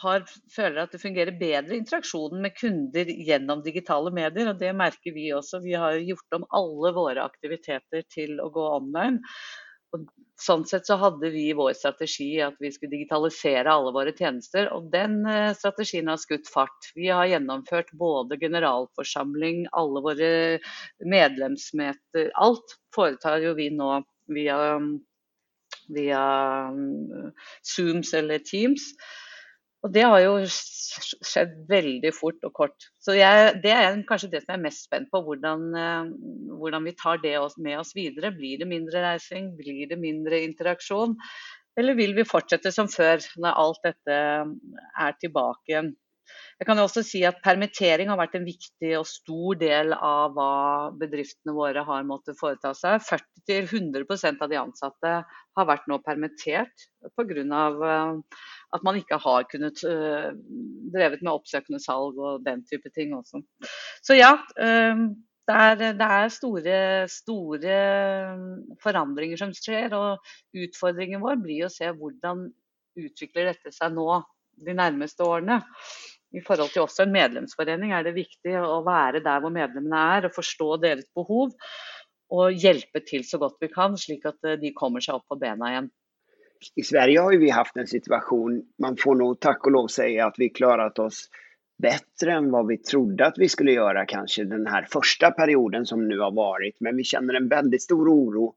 har, 0.01 0.23
føler 0.53 0.83
at 0.83 0.93
det 0.93 1.01
fungerer 1.01 1.39
bedre 1.39 1.75
interaksjonen 1.75 2.43
med 2.43 2.55
kunder 2.55 3.09
gjennom 3.11 3.63
digitale 3.65 4.13
medier. 4.15 4.51
og 4.51 4.61
Det 4.61 4.71
merker 4.77 5.15
vi 5.15 5.31
også. 5.35 5.61
Vi 5.63 5.75
har 5.79 5.99
gjort 5.99 6.39
om 6.39 6.47
alle 6.55 6.93
våre 6.95 7.25
aktiviteter 7.27 8.05
til 8.13 8.39
å 8.43 8.49
gå 8.53 8.67
online. 8.77 9.19
Og 9.95 10.07
sånn 10.41 10.65
sett 10.69 10.85
så 10.87 10.97
hadde 11.01 11.31
vi 11.33 11.45
vår 11.57 11.73
strategi 11.77 12.29
at 12.45 12.57
vi 12.61 12.69
skulle 12.73 12.93
digitalisere 12.93 13.71
alle 13.71 13.93
våre 13.95 14.13
tjenester, 14.15 14.69
og 14.73 14.91
den 14.93 15.19
eh, 15.25 15.53
strategien 15.57 16.09
har 16.11 16.19
skutt 16.21 16.49
fart. 16.51 16.91
Vi 16.95 17.09
har 17.09 17.29
gjennomført 17.31 17.89
både 17.97 18.37
generalforsamling, 18.41 19.65
alle 19.77 20.03
våre 20.05 20.31
medlemsmøter. 21.01 22.31
Alt 22.37 22.77
foretar 22.95 23.41
jo 23.45 23.55
vi 23.57 23.71
nå 23.73 24.01
via, 24.33 24.57
via 25.95 26.25
Zooms 27.65 28.13
eller 28.17 28.43
Teams. 28.45 28.91
Og 29.85 29.93
det 29.93 30.03
har 30.03 30.19
jo 30.23 30.33
skjedd 30.49 31.53
veldig 31.69 32.11
fort 32.15 32.47
og 32.47 32.53
kort. 32.57 32.87
Så 33.03 33.13
jeg, 33.17 33.59
det 33.63 33.73
er 33.75 33.99
kanskje 34.09 34.31
det 34.31 34.41
som 34.41 34.55
jeg 34.55 34.59
er 34.59 34.65
mest 34.65 34.87
spent 34.87 35.11
på. 35.13 35.21
Hvordan, 35.27 35.67
eh, 35.77 36.09
hvordan 36.57 36.87
vi 36.89 36.95
tar 36.97 37.21
det 37.23 37.35
med 37.61 37.77
oss 37.79 37.93
videre. 37.95 38.33
Blir 38.35 38.63
det 38.63 38.69
mindre 38.69 39.03
reising? 39.05 39.53
Blir 39.59 39.85
det 39.91 39.99
mindre 40.01 40.41
interaksjon? 40.47 41.15
Eller 41.77 41.93
vil 41.93 42.15
vi 42.17 42.25
fortsette 42.25 42.73
som 42.73 42.89
før, 42.89 43.21
når 43.37 43.61
alt 43.63 43.83
dette 43.85 44.17
er 44.17 45.17
tilbake 45.21 45.69
igjen? 45.69 45.93
Jeg 46.57 46.67
kan 46.67 46.79
jo 46.79 46.85
også 46.87 47.03
si 47.05 47.21
at 47.27 47.37
Permittering 47.45 48.09
har 48.11 48.19
vært 48.19 48.37
en 48.39 48.47
viktig 48.47 48.93
og 48.97 49.05
stor 49.09 49.59
del 49.61 49.93
av 49.93 50.33
hva 50.35 50.51
bedriftene 50.97 51.53
våre 51.55 51.83
har 51.85 52.07
måttet 52.07 52.39
foreta 52.39 52.73
seg. 52.77 53.03
40-100% 53.05 54.41
av 54.41 54.51
de 54.51 54.59
ansatte 54.59 55.13
har 55.57 55.69
vært 55.69 55.85
nå 55.89 55.99
permittert 56.05 56.87
pga. 57.17 57.45
Eh, 57.45 58.41
at 58.75 58.83
man 58.83 58.97
ikke 58.99 59.19
har 59.23 59.45
kunnet 59.47 59.79
uh, 59.87 60.33
drevet 60.91 61.21
med 61.23 61.31
oppsøkende 61.31 61.79
salg 61.79 62.17
og 62.19 62.43
den 62.43 62.65
type 62.67 62.91
ting 62.95 63.13
også. 63.15 63.39
Så 64.03 64.17
ja, 64.17 64.33
uh, 64.59 65.05
det 65.47 65.55
er, 65.55 65.75
det 65.95 66.07
er 66.17 66.33
store, 66.33 66.79
store, 67.07 67.77
forandringer 68.83 69.39
som 69.39 69.53
skjer. 69.55 69.93
Og 69.95 70.65
utfordringen 70.65 71.23
vår 71.23 71.39
blir 71.43 71.67
å 71.67 71.71
se 71.71 71.87
hvordan 71.87 72.49
utvikler 72.97 73.53
dette 73.53 73.71
seg 73.71 73.93
nå 73.95 74.09
de 74.65 74.73
nærmeste 74.73 75.23
årene 75.23 75.61
i 76.35 76.41
forhold 76.43 76.73
til 76.73 76.83
også 76.83 77.05
en 77.05 77.13
medlemsforening 77.15 77.93
er 77.95 78.03
det 78.03 78.17
viktig 78.17 78.57
å 78.59 78.81
være 78.85 79.21
der 79.25 79.43
hvor 79.43 79.53
medlemmene 79.53 80.01
er, 80.17 80.27
og 80.27 80.35
forstå 80.35 80.69
deres 80.83 81.07
behov. 81.15 81.53
Og 82.35 82.57
hjelpe 82.59 82.99
til 83.07 83.23
så 83.23 83.39
godt 83.39 83.61
vi 83.63 83.69
kan, 83.71 83.95
slik 83.95 84.27
at 84.27 84.43
eh, 84.43 84.59
de 84.59 84.73
kommer 84.75 85.03
seg 85.03 85.21
opp 85.21 85.29
på 85.31 85.39
bena 85.39 85.71
igjen. 85.71 85.89
I 86.75 86.83
Sverige 86.83 87.23
har 87.23 87.37
vi 87.39 87.53
hatt 87.53 87.77
en 87.77 87.87
situasjon, 87.87 88.57
man 88.83 88.97
får 88.99 89.19
nå 89.19 89.27
takk 89.45 89.69
og 89.69 89.75
lov 89.75 89.91
si 89.93 90.15
at 90.19 90.39
vi 90.41 90.49
klaret 90.49 90.99
oss 90.99 91.27
bedre 91.77 92.33
enn 92.39 92.49
hva 92.49 92.63
vi 92.65 92.79
trodde 92.81 93.27
at 93.29 93.37
vi 93.37 93.49
skulle 93.53 93.75
gjøre 93.77 94.07
kanskje 94.09 94.47
den 94.49 94.65
her 94.67 94.87
første 94.89 95.29
perioden 95.37 95.85
som 95.85 96.01
nå 96.03 96.17
har 96.19 96.33
vært. 96.35 96.79
Men 96.81 96.97
vi 96.97 97.05
kjenner 97.07 97.37
en 97.37 97.49
veldig 97.51 97.79
stor 97.81 98.09
oro. 98.11 98.49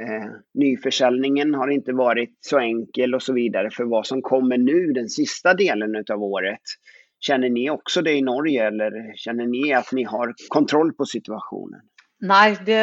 Eh, 0.00 0.30
nyförsäljningen 0.58 1.54
har 1.54 1.70
ikke 1.70 1.94
vært 1.98 2.34
så 2.42 2.62
enkel 2.62 3.18
og 3.18 3.22
så 3.22 3.34
videre 3.34 3.70
for 3.74 3.90
hva 3.90 4.04
som 4.06 4.22
kommer 4.26 4.58
nå 4.58 4.94
den 4.94 5.10
siste 5.12 5.54
delen 5.58 5.98
av 6.00 6.22
året. 6.22 6.78
Kjenner 7.24 7.48
ni 7.52 7.64
også 7.72 8.02
det 8.04 8.18
i 8.18 8.24
Norge, 8.24 8.68
eller 8.68 9.00
kjenner 9.16 9.48
ni 9.48 9.70
at 9.72 9.92
ni 9.96 10.04
har 10.08 10.34
kontroll 10.52 10.92
på 10.96 11.08
situasjonen? 11.08 11.80
Nei, 12.24 12.54
det, 12.64 12.80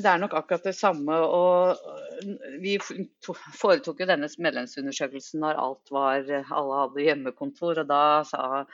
det, 0.00 0.06
er 0.08 0.20
nok 0.22 0.34
akkurat 0.38 0.64
det 0.64 0.76
samme. 0.76 1.12
og 1.12 1.76
Vi 2.62 2.78
foretok 2.80 4.00
jo 4.00 4.08
denne 4.08 4.30
medlemsundersøkelsen 4.40 5.42
når 5.42 5.60
alt 5.60 5.92
var, 5.92 6.24
alle 6.30 6.78
hadde 6.82 7.04
hjemmekontor. 7.04 7.82
og 7.82 7.90
Da 7.90 8.02
sa 8.28 8.64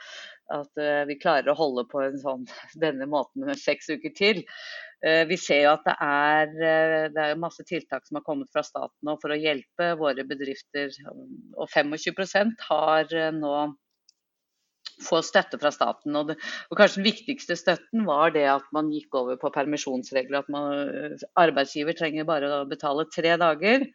at 0.55 0.79
eh, 0.79 1.03
vi 1.09 1.17
klarer 1.19 1.51
å 1.51 1.57
holde 1.57 1.87
på 1.89 2.03
sånn, 2.21 2.45
denne 2.79 3.07
måten 3.09 3.47
med 3.47 3.59
seks 3.59 3.89
uker 3.89 4.13
til. 4.15 4.43
Eh, 5.03 5.25
vi 5.27 5.39
ser 5.41 5.65
jo 5.65 5.73
at 5.73 5.87
det 5.89 5.95
er, 6.05 6.53
det 7.15 7.25
er 7.25 7.41
masse 7.41 7.65
tiltak 7.67 8.05
som 8.05 8.21
har 8.21 8.27
kommet 8.27 8.51
fra 8.53 8.63
staten 8.63 9.15
for 9.19 9.33
å 9.33 9.39
hjelpe 9.41 9.95
våre 9.99 10.23
bedrifter. 10.27 10.93
Og 11.57 11.65
25% 11.73 12.69
har 12.69 13.09
nå 13.35 13.55
få 15.03 15.21
støtte 15.25 15.59
fra 15.61 15.71
staten. 15.73 16.15
Og, 16.15 16.29
det, 16.31 16.37
og, 16.69 16.77
kanskje 16.79 17.01
den 17.01 17.09
viktigste 17.09 17.57
støtten 17.59 18.05
var 18.07 18.35
det 18.35 18.45
at 18.51 18.67
man 18.75 18.91
gikk 18.93 19.17
over 19.19 19.39
på 19.41 19.51
permisjonsregler. 19.55 20.43
At 20.43 20.53
man, 20.53 21.17
arbeidsgiver 21.39 21.97
trenger 21.97 22.27
bare 22.27 22.51
å 22.61 22.63
betale 22.69 23.07
tre 23.13 23.35
dager. 23.41 23.89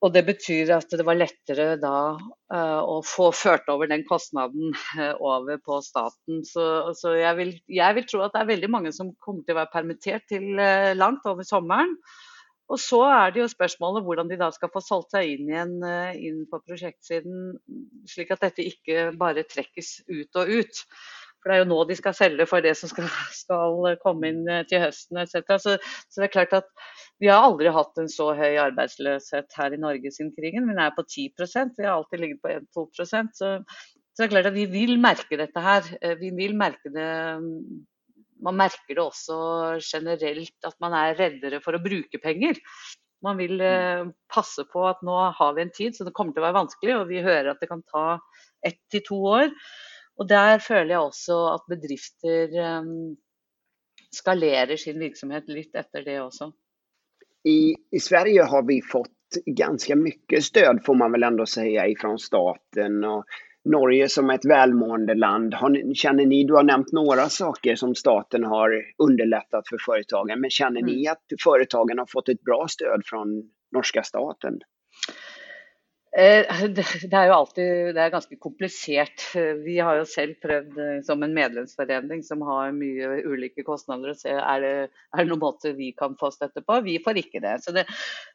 Og 0.00 0.14
det 0.14 0.22
betyr 0.24 0.70
at 0.72 0.92
det 0.96 1.04
var 1.04 1.18
lettere 1.18 1.74
da 1.80 2.14
uh, 2.16 2.80
å 2.80 3.00
få 3.04 3.28
ført 3.36 3.68
over 3.72 3.90
den 3.90 4.04
kostnaden 4.08 4.72
uh, 4.96 5.12
over 5.18 5.60
på 5.60 5.80
staten. 5.84 6.40
Så, 6.46 6.64
så 6.96 7.16
jeg, 7.18 7.36
vil, 7.36 7.52
jeg, 7.68 7.98
vil, 7.98 8.06
tro 8.08 8.22
at 8.24 8.36
det 8.36 8.44
er 8.44 8.52
veldig 8.54 8.70
mange 8.72 8.94
som 8.96 9.12
kommer 9.20 9.44
til 9.44 9.56
å 9.56 9.60
være 9.60 9.74
permittert 9.74 10.24
til 10.30 10.54
uh, 10.56 10.92
langt 10.96 11.26
over 11.28 11.44
sommeren. 11.46 11.98
Og 12.70 12.78
så 12.78 13.00
er 13.08 13.32
det 13.34 13.42
jo 13.42 13.48
spørsmålet 13.50 14.04
hvordan 14.06 14.28
de 14.30 14.38
da 14.38 14.50
skal 14.54 14.70
få 14.70 14.82
solgt 14.84 15.16
seg 15.16 15.32
inn 15.32 15.48
igjen 15.50 15.72
eh, 15.86 16.20
inn 16.28 16.44
på 16.50 16.60
prosjektsiden, 16.62 17.56
slik 18.08 18.30
at 18.34 18.44
dette 18.46 18.66
ikke 18.66 19.08
bare 19.18 19.46
trekkes 19.48 19.96
ut 20.06 20.38
og 20.38 20.52
ut. 20.60 20.84
For 21.40 21.50
det 21.50 21.56
er 21.56 21.62
jo 21.62 21.70
nå 21.70 21.78
de 21.88 21.96
skal 21.96 22.16
selge 22.16 22.46
for 22.48 22.64
det 22.64 22.74
som 22.76 22.90
skal, 22.92 23.08
skal 23.34 23.86
komme 24.04 24.30
inn 24.30 24.42
eh, 24.48 24.64
til 24.70 24.84
høsten 24.84 25.22
etc. 25.22 25.56
Så, 25.56 25.76
så, 25.80 26.20
det 26.20 26.28
er 26.28 26.34
klart 26.36 26.56
at 26.60 26.68
vi 27.20 27.30
har 27.32 27.42
aldri 27.46 27.72
hatt 27.74 28.00
en 28.00 28.10
så 28.12 28.30
høy 28.36 28.60
arbeidsløshet 28.68 29.56
her 29.58 29.74
i 29.74 29.80
Norge 29.80 30.12
siden 30.14 30.34
krigen. 30.36 30.68
Vi 30.68 30.76
er 30.76 30.94
på 30.96 31.06
10% 31.06 31.80
Vi 31.80 31.88
har 31.88 31.96
alltid 31.96 32.22
ligget 32.22 32.42
på 32.44 32.52
1-2 32.52 32.86
så, 33.02 33.24
så 33.34 33.56
det 34.20 34.28
er 34.28 34.34
klart 34.36 34.50
at 34.52 34.58
vi 34.58 34.68
vil 34.70 34.98
merke 35.00 35.40
dette 35.40 35.64
her. 35.64 35.90
Eh, 36.02 36.18
vi 36.20 36.30
vil 36.36 36.54
merke 36.60 36.92
det 36.92 37.10
man 38.44 38.58
merker 38.58 38.96
det 38.96 39.02
også 39.02 39.36
generelt 39.84 40.66
at 40.66 40.76
man 40.82 40.96
er 40.96 41.16
reddere 41.18 41.60
for 41.64 41.76
å 41.76 41.82
bruke 41.82 42.20
penger. 42.22 42.58
Man 43.24 43.36
vil 43.40 43.58
mm. 43.60 43.66
eh, 43.66 44.12
passe 44.32 44.64
på 44.70 44.84
at 44.88 45.02
nå 45.06 45.16
har 45.36 45.56
vi 45.56 45.64
en 45.66 45.72
tid, 45.74 45.96
så 45.96 46.06
det 46.06 46.14
kommer 46.16 46.34
til 46.34 46.42
å 46.42 46.48
være 46.48 46.60
vanskelig. 46.60 46.96
Og 46.96 47.10
vi 47.10 47.24
hører 47.24 47.52
at 47.52 47.60
det 47.60 47.70
kan 47.70 47.84
ta 47.90 48.04
ett 48.66 48.80
til 48.92 49.04
to 49.06 49.20
år. 49.34 49.50
Og 50.20 50.28
der 50.28 50.60
føler 50.64 50.94
jeg 50.94 51.10
også 51.10 51.38
at 51.54 51.68
bedrifter 51.70 52.56
eh, 52.64 52.90
skalerer 54.14 54.80
sin 54.80 55.00
virksomhet 55.00 55.48
litt 55.52 55.76
etter 55.76 56.04
det 56.06 56.18
også. 56.22 56.50
I, 57.48 57.72
I, 57.72 58.00
Sverige 58.00 58.44
har 58.52 58.66
vi 58.68 58.80
fått 58.84 59.40
ganske 59.56 59.96
mye 59.96 60.40
stød, 60.44 60.82
får 60.84 60.96
man 61.00 61.14
vel 61.14 61.24
enda 61.28 61.46
si, 61.48 61.72
fra 62.00 62.10
staten. 62.20 62.98
og 63.08 63.38
Norge 63.70 64.08
som 64.08 64.30
et 64.30 64.44
velmående 64.44 65.14
land. 65.14 65.54
Har, 65.54 65.94
känner 65.94 66.26
ni, 66.26 66.44
du 66.44 66.54
har 66.54 66.66
nevnt 66.66 66.92
noen 66.92 67.30
saker 67.30 67.76
som 67.76 67.94
staten 67.94 68.44
har 68.44 68.74
underlättat 68.98 69.68
for 69.68 69.78
företagen, 69.86 70.40
men 70.40 70.50
kjenner 70.50 70.82
ni 70.82 71.06
mm. 71.06 71.12
at 71.12 71.42
företagen 71.44 71.98
har 71.98 72.06
fått 72.06 72.28
et 72.28 72.42
bra 72.42 72.66
stöd 72.68 73.06
fra 73.06 73.24
norske 73.76 74.02
staten? 74.04 74.60
Eh, 76.10 76.42
det 76.74 77.14
er 77.14 77.28
jo 77.30 77.36
alltid 77.36 77.92
det 77.94 78.02
er 78.02 78.12
ganske 78.12 78.38
komplisert. 78.42 79.28
Vi 79.62 79.76
har 79.78 80.00
jo 80.00 80.06
selv 80.08 80.40
prøvd 80.42 80.78
eh, 80.82 80.96
som 81.06 81.22
en 81.22 81.36
medlemsforening 81.36 82.24
som 82.26 82.42
har 82.48 82.72
mye 82.74 83.20
ulike 83.30 83.62
kostnader, 83.66 84.10
å 84.10 84.18
se 84.18 84.34
er 84.34 84.64
det, 84.64 84.72
er 84.90 85.22
det 85.22 85.30
noen 85.30 85.44
måte 85.44 85.74
vi 85.78 85.92
kan 85.96 86.16
få 86.18 86.32
støtte 86.34 86.64
på. 86.66 86.80
Vi 86.86 86.98
får 87.04 87.22
ikke 87.22 87.42
det. 87.44 87.60
Så 87.62 87.74
det, 87.76 87.86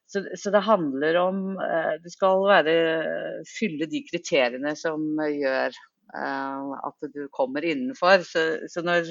så, 0.08 0.24
så 0.40 0.54
det 0.54 0.64
handler 0.64 1.20
om 1.20 1.42
Du 1.58 2.06
Det 2.06 2.14
skal 2.14 2.46
være, 2.48 2.78
fylle 3.50 3.90
de 3.90 4.02
kriteriene 4.06 4.76
som 4.78 5.04
gjør 5.20 5.76
at 6.16 7.08
du 7.12 7.26
kommer 7.34 7.66
innenfor. 7.66 8.22
Så, 8.24 8.44
så 8.72 8.84
når 8.86 9.10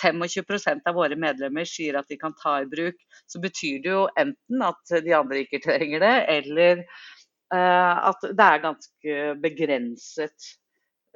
25% 0.00 0.86
av 0.88 0.96
våre 0.96 1.18
medlemmer 1.20 1.66
sier 1.68 1.98
at 1.98 2.08
de 2.08 2.16
kan 2.20 2.32
ta 2.38 2.60
i 2.62 2.70
bruk, 2.70 2.96
så 3.28 3.42
betyr 3.42 3.82
det 3.84 3.92
jo 3.92 4.06
enten 4.16 4.64
at 4.64 4.96
de 5.04 5.12
andre 5.18 5.42
ikke 5.42 5.60
trenger 5.66 6.06
det, 6.06 6.14
eller 6.38 6.86
Eh, 6.86 7.15
at 7.54 8.24
det 8.26 8.42
er 8.42 8.62
ganske 8.62 9.16
begrenset 9.42 10.48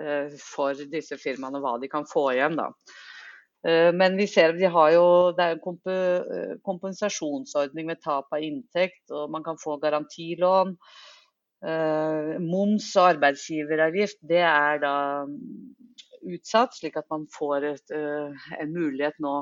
eh, 0.01 0.31
for 0.39 0.79
disse 0.93 1.19
firmaene 1.19 1.61
hva 1.63 1.77
de 1.83 1.91
kan 1.91 2.07
få 2.09 2.31
igjen. 2.35 2.59
da. 2.61 2.71
Eh, 3.67 3.91
men 3.97 4.17
vi 4.19 4.29
ser 4.31 4.55
de 4.57 4.71
har 4.71 4.93
jo, 4.95 5.07
det 5.37 5.47
er 5.47 5.59
en 5.59 6.59
kompensasjonsordning 6.67 7.91
ved 7.91 8.03
tap 8.05 8.31
av 8.33 8.45
inntekt, 8.45 9.05
og 9.11 9.31
man 9.35 9.47
kan 9.47 9.61
få 9.61 9.79
garantilån. 9.83 10.77
Moms 12.41 12.87
og 12.97 13.03
arbeidsgiveravgift 13.19 14.23
det 14.25 14.39
er 14.49 14.79
da 14.81 14.93
utsatt, 16.25 16.73
slik 16.73 16.97
at 16.97 17.05
man 17.13 17.27
får 17.35 17.67
et, 17.75 17.93
en 17.93 18.73
mulighet 18.73 19.19
nå 19.21 19.35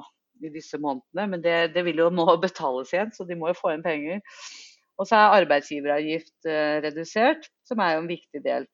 i 0.42 0.50
disse 0.50 0.80
månedene. 0.82 1.28
Men 1.30 1.44
det, 1.44 1.54
det 1.76 1.84
vil 1.86 2.02
jo 2.02 2.08
nå 2.10 2.26
betales 2.42 2.90
igjen, 2.94 3.12
så 3.14 3.26
de 3.28 3.38
må 3.38 3.52
jo 3.52 3.60
få 3.60 3.74
inn 3.74 3.86
penger. 3.86 4.18
Og 4.98 5.06
så 5.06 5.18
er 5.18 5.44
arbeidsgiveravgift 5.44 6.50
eh, 6.50 6.80
redusert, 6.82 7.46
som 7.66 7.80
er 7.82 7.94
jo 7.94 8.02
en 8.02 8.10
viktig 8.10 8.42
del. 8.44 8.66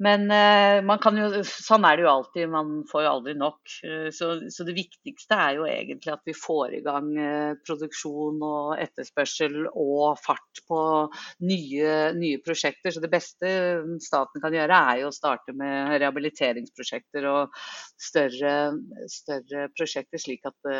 Men 0.00 0.30
eh, 0.32 0.78
jo, 0.80 1.42
sånn 1.44 1.84
er 1.84 1.98
det 1.98 2.06
jo 2.06 2.08
alltid, 2.14 2.46
man 2.48 2.70
får 2.88 3.02
jo 3.04 3.10
aldri 3.10 3.34
nok. 3.36 3.74
Eh, 3.84 4.06
så, 4.16 4.30
så, 4.48 4.64
det 4.64 4.78
viktigste 4.78 5.36
er 5.36 5.58
jo 5.58 5.66
egentlig 5.68 6.14
at 6.14 6.24
vi 6.24 6.32
får 6.32 6.78
i 6.78 6.80
gang 6.86 7.10
produksjon 7.68 8.40
og 8.40 8.80
etterspørsel 8.80 9.68
og 9.68 10.16
fart 10.24 10.64
på 10.64 10.80
nye, 11.44 11.92
nye 12.16 12.40
prosjekter. 12.40 12.96
Så 12.96 13.04
det 13.04 13.12
beste 13.12 13.52
staten 14.00 14.40
kan 14.40 14.56
gjøre 14.56 14.80
er 14.94 15.04
jo 15.04 15.12
å 15.12 15.18
starte 15.18 15.52
med 15.52 15.92
rehabiliteringsprosjekter 15.98 17.28
og 17.34 17.62
større, 18.00 18.56
større 19.12 19.68
prosjekter, 19.76 20.24
slik 20.24 20.48
at 20.48 20.74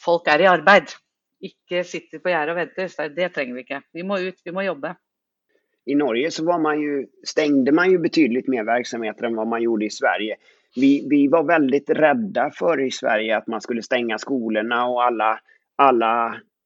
folk 0.00 0.30
er 0.30 0.46
i 0.46 0.52
arbeid 0.54 0.94
ikke 1.40 1.84
sitter 1.88 2.20
på 2.20 2.32
gjerdet 2.32 2.54
og 2.54 2.60
venter. 2.60 3.12
Det 3.16 3.30
trenger 3.34 3.56
vi 3.56 3.64
ikke. 3.64 3.80
Vi 3.96 4.04
må 4.06 4.18
ut, 4.20 4.42
vi 4.44 4.54
må 4.54 4.64
jobbe. 4.66 4.94
I 5.86 5.96
Norge 5.96 6.30
så 6.30 6.44
man 6.44 6.80
jo, 6.80 7.04
stengte 7.26 7.72
man 7.72 7.90
jo 7.90 8.00
betydelig 8.02 8.44
mer 8.52 8.66
virksomheter 8.68 9.26
enn 9.26 9.38
hva 9.38 9.46
man 9.48 9.62
gjorde 9.64 9.88
i 9.88 9.94
Sverige. 9.94 10.36
Vi, 10.76 10.90
vi, 11.10 11.24
var 11.32 11.48
veldig 11.48 11.80
redde 11.98 12.50
for 12.54 12.80
i 12.80 12.90
Sverige 12.94 13.40
at 13.40 13.48
man 13.50 13.64
skulle 13.64 13.82
stenge 13.82 14.18
skolene 14.22 14.84
og 14.86 15.00
alle, 15.08 15.32
alle 15.82 16.12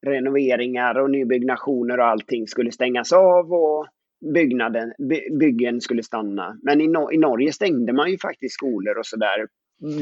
renoveringer 0.05 1.01
og 1.01 1.13
nybyggnationer 1.15 2.03
og 2.03 2.11
allting 2.11 2.49
skulle 2.51 2.75
stenges 2.75 3.15
av. 3.17 3.53
og 3.53 3.87
byggnaden, 4.35 4.93
by, 5.09 5.19
byggen 5.41 5.81
skulle 5.81 6.03
stanna. 6.03 6.57
Men 6.63 6.81
i, 6.81 6.87
no, 6.89 7.13
i 7.13 7.19
Norge 7.19 7.53
stängde 7.53 7.93
man 7.93 8.11
ju 8.11 8.19
faktiskt 8.19 8.55
skolor 8.55 8.99
och 8.99 9.07
sådär. 9.07 9.47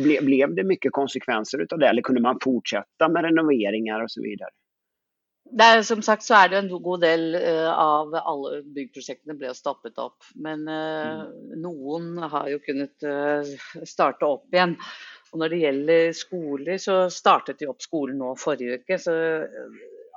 Ble, 0.02 0.20
blev 0.22 0.54
det 0.54 0.64
mycket 0.64 0.92
konsekvenser 0.92 1.58
utav 1.58 1.78
det 1.78 1.88
eller 1.88 2.02
kunde 2.02 2.22
man 2.22 2.38
fortsätta 2.42 3.08
med 3.08 3.24
renoveringar 3.24 4.02
och 4.02 4.10
så? 4.10 4.20
Det 5.52 5.64
er, 5.68 5.82
som 5.84 6.00
sagt 6.04 6.24
så 6.24 6.38
er 6.38 6.52
det 6.52 6.60
en 6.62 6.70
god 6.72 7.02
del 7.04 7.34
uh, 7.36 7.70
av 7.76 8.14
alle 8.16 8.62
byggprosjektene 8.72 9.36
ble 9.36 9.52
stoppet 9.56 10.00
opp. 10.00 10.24
Men 10.40 10.64
uh, 10.64 11.26
mm. 11.28 11.56
noen 11.60 12.14
har 12.32 12.48
jo 12.48 12.60
kunnet 12.64 13.04
uh, 13.04 13.44
starte 13.88 14.28
opp 14.28 14.54
igjen. 14.54 14.78
Og 15.32 15.40
når 15.42 15.52
det 15.52 15.62
gjelder 15.62 16.14
skoler, 16.16 16.78
så 16.80 16.96
startet 17.12 17.60
de 17.60 17.68
opp 17.68 17.84
skolen 17.84 18.20
nå 18.20 18.32
forrige 18.40 18.80
uke. 18.80 18.98
Så, 19.00 19.14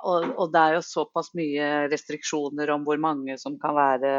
og, 0.04 0.26
og, 0.36 0.50
det 0.52 0.62
er 0.62 0.76
jo 0.76 0.82
såpass 0.84 1.32
mye 1.36 1.70
restriksjoner 1.92 2.72
om 2.72 2.84
hvor 2.88 3.00
mange 3.00 3.38
som 3.40 3.56
kan 3.60 3.76
være 3.76 4.12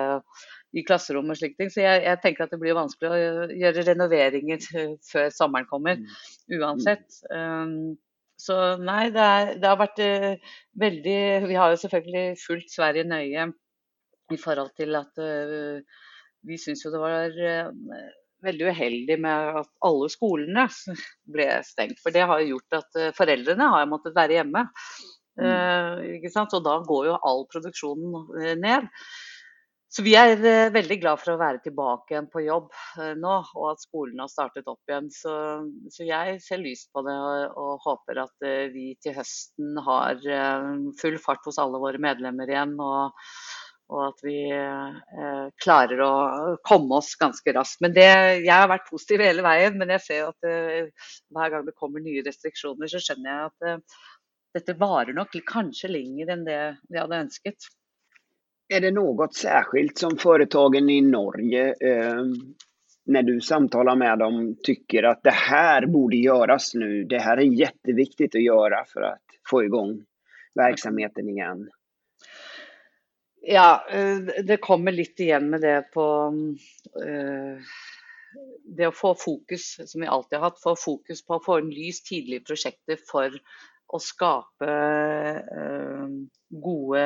i 0.78 0.84
klasserom 0.86 1.30
og 1.34 1.38
slike 1.40 1.58
ting. 1.58 1.74
Så 1.74 1.82
jeg, 1.86 2.02
jeg, 2.06 2.22
tenker 2.24 2.46
at 2.46 2.54
det 2.54 2.62
blir 2.62 2.78
vanskelig 2.78 3.14
å 3.14 3.54
gjøre 3.58 3.86
renoveringer 3.90 4.66
før 5.12 5.30
sommeren 5.34 5.70
kommer, 5.70 6.02
mm. 6.02 6.58
uansett. 6.58 7.08
Um, 7.30 7.96
så 8.38 8.58
nei, 8.78 9.08
det, 9.14 9.24
er, 9.24 9.56
det 9.58 9.70
har 9.70 9.80
vært 9.80 10.02
uh, 10.04 10.54
veldig 10.78 11.18
Vi 11.50 11.58
har 11.58 11.74
jo 11.74 11.82
selvfølgelig 11.82 12.38
fulgt 12.42 12.74
Sverige 12.74 13.08
nøye 13.10 13.48
i 14.34 14.38
forhold 14.38 14.74
til 14.78 14.98
at 15.00 15.22
uh, 15.24 16.02
vi 16.48 16.58
syns 16.62 16.84
jo 16.86 16.92
det 16.94 17.02
var 17.02 17.34
uh, 17.34 18.02
veldig 18.46 18.70
uheldig 18.70 19.18
med 19.24 19.62
at 19.64 19.72
alle 19.88 20.10
skolene 20.14 20.68
ble 21.34 21.48
stengt. 21.66 22.02
For 22.04 22.14
det 22.14 22.28
har 22.30 22.44
jo 22.44 22.56
gjort 22.58 22.82
at 22.84 23.00
foreldrene 23.18 23.72
har 23.74 23.90
måttet 23.90 24.16
være 24.18 24.38
hjemme. 24.38 24.68
Mm. 25.38 26.22
Og 26.22 26.62
da 26.66 26.76
går 26.86 27.10
jo 27.10 27.18
all 27.30 27.44
produksjonen 27.50 28.62
ned. 28.62 28.86
Så 29.88 30.04
vi 30.04 30.18
er 30.20 30.34
eh, 30.36 30.70
veldig 30.76 30.98
glad 31.00 31.22
for 31.22 31.34
å 31.34 31.40
være 31.40 31.62
tilbake 31.64 32.12
igjen 32.12 32.28
på 32.32 32.44
jobb 32.44 32.74
eh, 33.00 33.14
nå, 33.16 33.36
og 33.56 33.70
at 33.72 33.86
skolen 33.86 34.20
har 34.20 34.32
startet 34.32 34.68
opp 34.68 34.92
igjen. 34.92 35.08
Så, 35.14 35.36
så 35.94 36.08
jeg 36.08 36.42
ser 36.44 36.60
lyst 36.60 36.92
på 36.92 37.06
det 37.08 37.16
og, 37.16 37.56
og, 37.56 37.72
håper 37.86 38.20
at 38.26 38.48
eh, 38.48 38.68
vi 38.74 38.90
til 39.04 39.16
høsten 39.16 39.80
har 39.86 40.20
full 41.00 41.16
fart 41.24 41.48
hos 41.48 41.62
alle 41.64 41.80
våre 41.80 42.04
medlemmer 42.04 42.52
igjen. 42.52 42.76
Og, 42.84 43.16
og 43.88 44.02
at 44.10 44.24
vi 44.26 44.36
eh, 44.52 45.48
klarer 45.64 46.02
å 46.04 46.12
komme 46.68 47.00
oss 47.00 47.14
ganske 47.20 47.54
raskt. 47.56 47.80
Men 47.84 47.96
det, 47.96 48.08
Jeg 48.44 48.52
har 48.52 48.68
vært 48.72 48.90
positiv 48.90 49.24
hele 49.24 49.46
veien, 49.46 49.78
men 49.80 49.94
jeg 49.96 50.04
ser 50.04 50.28
at 50.32 50.48
eh, 50.50 50.92
hver 51.32 51.54
gang 51.54 51.66
det 51.68 51.78
kommer 51.80 52.04
nye 52.04 52.26
restriksjoner, 52.26 52.92
så 52.92 53.02
skjønner 53.04 53.32
jeg 53.32 53.52
at 53.52 53.70
eh, 53.72 54.00
dette 54.58 54.78
varer 54.80 55.16
nok 55.16 55.36
kanskje 55.48 55.92
lenger 55.94 56.34
enn 56.34 56.46
det 56.48 56.62
vi 56.90 57.00
hadde 57.00 57.24
ønsket. 57.28 57.70
Är 58.70 58.82
det 58.82 58.92
något 58.92 59.36
särskilt 59.36 59.98
som 59.98 60.18
företagen 60.18 60.90
i 60.90 61.02
Norge, 61.02 61.68
eh, 61.68 62.24
när 63.06 63.24
du 63.24 63.42
samtalar 63.42 63.96
med 63.96 64.20
dem, 64.20 64.56
tycker 64.64 65.04
att 65.04 65.24
det 65.24 65.32
här 65.32 65.86
borde 65.86 66.18
göras 66.18 66.74
nu? 66.74 67.04
Det 67.04 67.20
här 67.20 67.38
är 67.38 67.60
jätteviktigt 67.60 68.36
att 68.36 68.44
göra 68.44 68.86
för 68.94 69.02
att 69.02 69.22
få 69.50 69.64
igång 69.64 70.06
verksamheten 70.56 71.30
igen. 71.30 71.70
Ja, 73.42 73.88
eh, 73.92 74.18
det 74.44 74.58
kommer 74.58 74.92
litt 74.92 75.20
igjen 75.20 75.50
med 75.50 75.62
det 75.62 75.82
på 75.94 76.34
eh, 77.06 77.62
Det 78.78 78.88
å 78.88 78.92
få 78.92 79.16
fokus, 79.16 79.80
som 79.86 80.02
vi 80.02 80.08
alltid 80.08 80.40
har 80.40 80.50
hatt, 80.50 80.62
få 80.62 80.76
fokus 80.76 81.26
på 81.26 81.36
å 81.36 81.44
få 81.46 81.58
en 81.58 81.70
lys 81.70 82.04
tidlig 82.04 82.42
i 82.42 82.44
prosjektet 82.44 83.06
for 83.08 83.32
å 83.88 84.00
skape 84.04 84.74
eh, 85.62 86.10
gode 86.50 87.06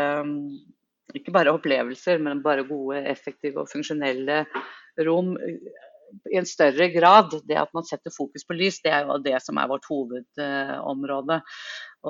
ikke 1.18 1.34
bare 1.36 1.54
opplevelser, 1.56 2.22
men 2.24 2.44
bare 2.46 2.68
gode, 2.68 3.02
effektive 3.12 3.64
og 3.64 3.72
funksjonelle 3.72 4.44
rom 5.06 5.34
i 6.32 6.38
en 6.38 6.48
større 6.48 6.90
grad. 6.94 7.36
Det 7.48 7.58
at 7.60 7.74
man 7.76 7.88
setter 7.88 8.14
fokus 8.16 8.46
på 8.48 8.58
lys, 8.58 8.82
det 8.84 8.94
er 8.96 9.08
jo 9.08 9.20
det 9.24 9.38
som 9.44 9.60
er 9.62 9.70
vårt 9.72 9.88
hovedområde. 9.90 11.42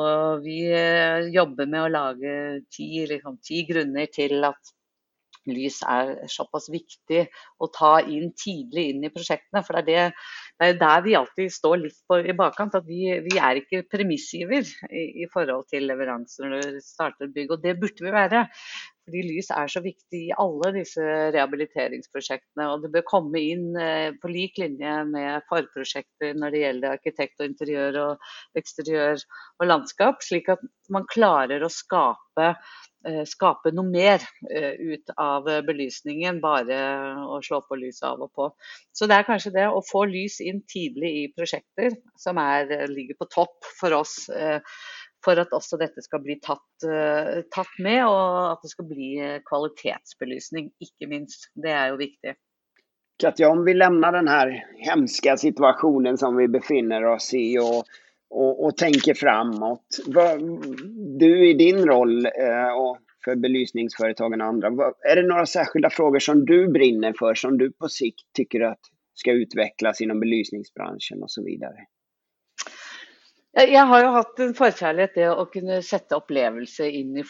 Og 0.02 0.46
vi 0.46 0.60
eh, 0.74 1.32
jobber 1.34 1.70
med 1.70 1.86
å 1.86 1.92
lage 1.92 2.36
ti, 2.74 2.92
liksom, 3.10 3.42
ti 3.46 3.66
grunner 3.70 4.08
til 4.14 4.40
at 4.48 4.76
lys 5.50 5.80
er 5.90 6.14
såpass 6.30 6.68
viktig 6.70 7.24
å 7.62 7.70
ta 7.74 7.96
inn 8.06 8.30
tidlig 8.38 8.92
inn 8.92 9.06
i 9.06 9.12
prosjektene. 9.14 9.64
For 9.66 9.82
det 9.88 9.98
er, 9.98 10.12
det, 10.12 10.51
det 10.62 10.68
er 10.76 10.78
der 10.78 11.02
vi 11.02 11.14
alltid 11.18 11.50
står 11.50 11.80
litt 11.82 11.96
på, 12.06 12.20
i 12.22 12.36
bakkant. 12.38 12.76
at 12.78 12.86
vi, 12.86 13.08
vi 13.26 13.38
er 13.42 13.58
ikke 13.58 13.82
premissgiver 13.90 14.68
i, 14.94 15.06
i, 15.24 15.28
forhold 15.34 15.66
til 15.74 15.88
leveranser 15.90 16.52
når 16.52 16.68
vi 16.76 16.82
starter 16.86 17.32
bygg. 17.34 17.56
Og 17.56 17.64
det 17.64 17.80
burde 17.82 18.06
vi 18.06 18.14
være. 18.14 18.44
Fordi 19.02 19.24
lys 19.26 19.50
er 19.58 19.72
så 19.74 19.82
viktig 19.82 20.20
i 20.28 20.36
alle 20.44 20.70
disse 20.76 21.02
rehabiliteringsprosjektene. 21.34 22.68
Og 22.70 22.86
det 22.86 22.92
bør 22.94 23.08
komme 23.10 23.42
inn 23.42 23.74
eh, 23.74 24.14
på 24.22 24.30
lik 24.30 24.62
linje 24.62 24.94
med 25.10 25.48
forprosjekter 25.50 26.38
når 26.38 26.54
det 26.54 26.62
gjelder 26.62 26.98
arkitekt 27.00 27.42
og 27.42 27.50
interiør 27.50 28.00
og 28.04 28.62
eksteriør 28.62 29.18
og 29.18 29.66
landskap, 29.66 30.22
slik 30.22 30.54
at 30.54 30.62
man 30.94 31.10
klarer 31.10 31.66
å 31.66 31.74
skape 31.74 32.54
skape 33.26 33.72
noe 33.74 33.88
mer 33.90 34.24
eh, 34.50 34.74
ut 34.78 35.12
av 35.18 35.48
belysningen, 35.68 36.42
bare 36.44 36.80
å 37.26 37.40
slå 37.44 37.62
på 37.66 37.78
lyset 37.80 38.08
av 38.12 38.22
og 38.26 38.32
på. 38.38 38.50
Så 38.94 39.10
det 39.10 39.18
er 39.18 39.28
kanskje 39.28 39.54
det 39.56 39.68
å 39.70 39.84
få 39.86 40.06
lys 40.10 40.40
inn 40.44 40.62
tidlig 40.70 41.12
i 41.22 41.30
prosjekter 41.36 41.96
som 42.20 42.42
er, 42.42 42.70
ligger 42.92 43.18
på 43.20 43.30
topp 43.34 43.72
for 43.80 43.98
oss. 44.02 44.28
Eh, 44.30 44.60
for 45.22 45.38
at 45.38 45.52
også 45.54 45.78
dette 45.78 46.02
skal 46.02 46.24
bli 46.24 46.40
tatt, 46.42 46.82
tatt 47.54 47.74
med, 47.78 48.00
og 48.10 48.56
at 48.56 48.64
det 48.66 48.72
skal 48.72 48.88
bli 48.90 49.10
kvalitetsbelysning, 49.46 50.72
ikke 50.82 51.10
minst. 51.12 51.46
Det 51.54 51.70
er 51.70 51.92
jo 51.92 52.00
viktig. 52.00 52.34
Katja, 53.22 53.50
om 53.50 53.66
vi 53.66 53.74
lämnar 53.74 54.12
den 54.12 54.28
här 54.28 54.66
hemska 54.78 55.38
situationen 55.38 56.18
som 56.18 56.36
vi 56.36 56.48
befinner 56.48 57.06
oss 57.06 57.34
i 57.34 57.60
och 57.60 57.86
och, 58.32 58.66
och 58.66 58.78
tänker 58.78 59.14
framåt. 59.14 59.86
Du 61.20 61.50
i 61.50 61.54
din 61.54 61.86
roll 61.86 62.26
eh, 62.26 62.72
och 62.78 62.98
för 63.26 63.36
belysningsföretagen 63.36 64.42
och 64.42 64.48
andra, 64.48 64.68
är 65.12 65.16
det 65.16 65.28
några 65.28 65.46
särskilda 65.46 65.90
frågor 65.90 66.20
som 66.20 66.46
du 66.46 66.68
brinner 66.68 67.14
för, 67.20 67.36
som 67.36 67.58
du 67.58 67.72
på 67.72 67.90
sikt 67.90 68.34
tycker 68.34 68.62
att 68.62 68.80
ska 69.14 69.32
utvecklas 69.32 70.02
inom 70.02 70.20
belysningsbranschen 70.20 71.24
och 71.24 71.32
så 71.32 71.44
vidare? 71.44 71.78
Jeg 73.52 73.84
har 73.84 74.00
jo 74.00 74.12
hatt 74.16 74.38
en 74.40 74.54
forkjærlighet 74.56 75.12
til 75.18 75.34
å 75.36 75.44
kunne 75.52 75.82
sette 75.84 76.16
opplevelse 76.16 76.86
inn 76.88 77.18
i, 77.20 77.24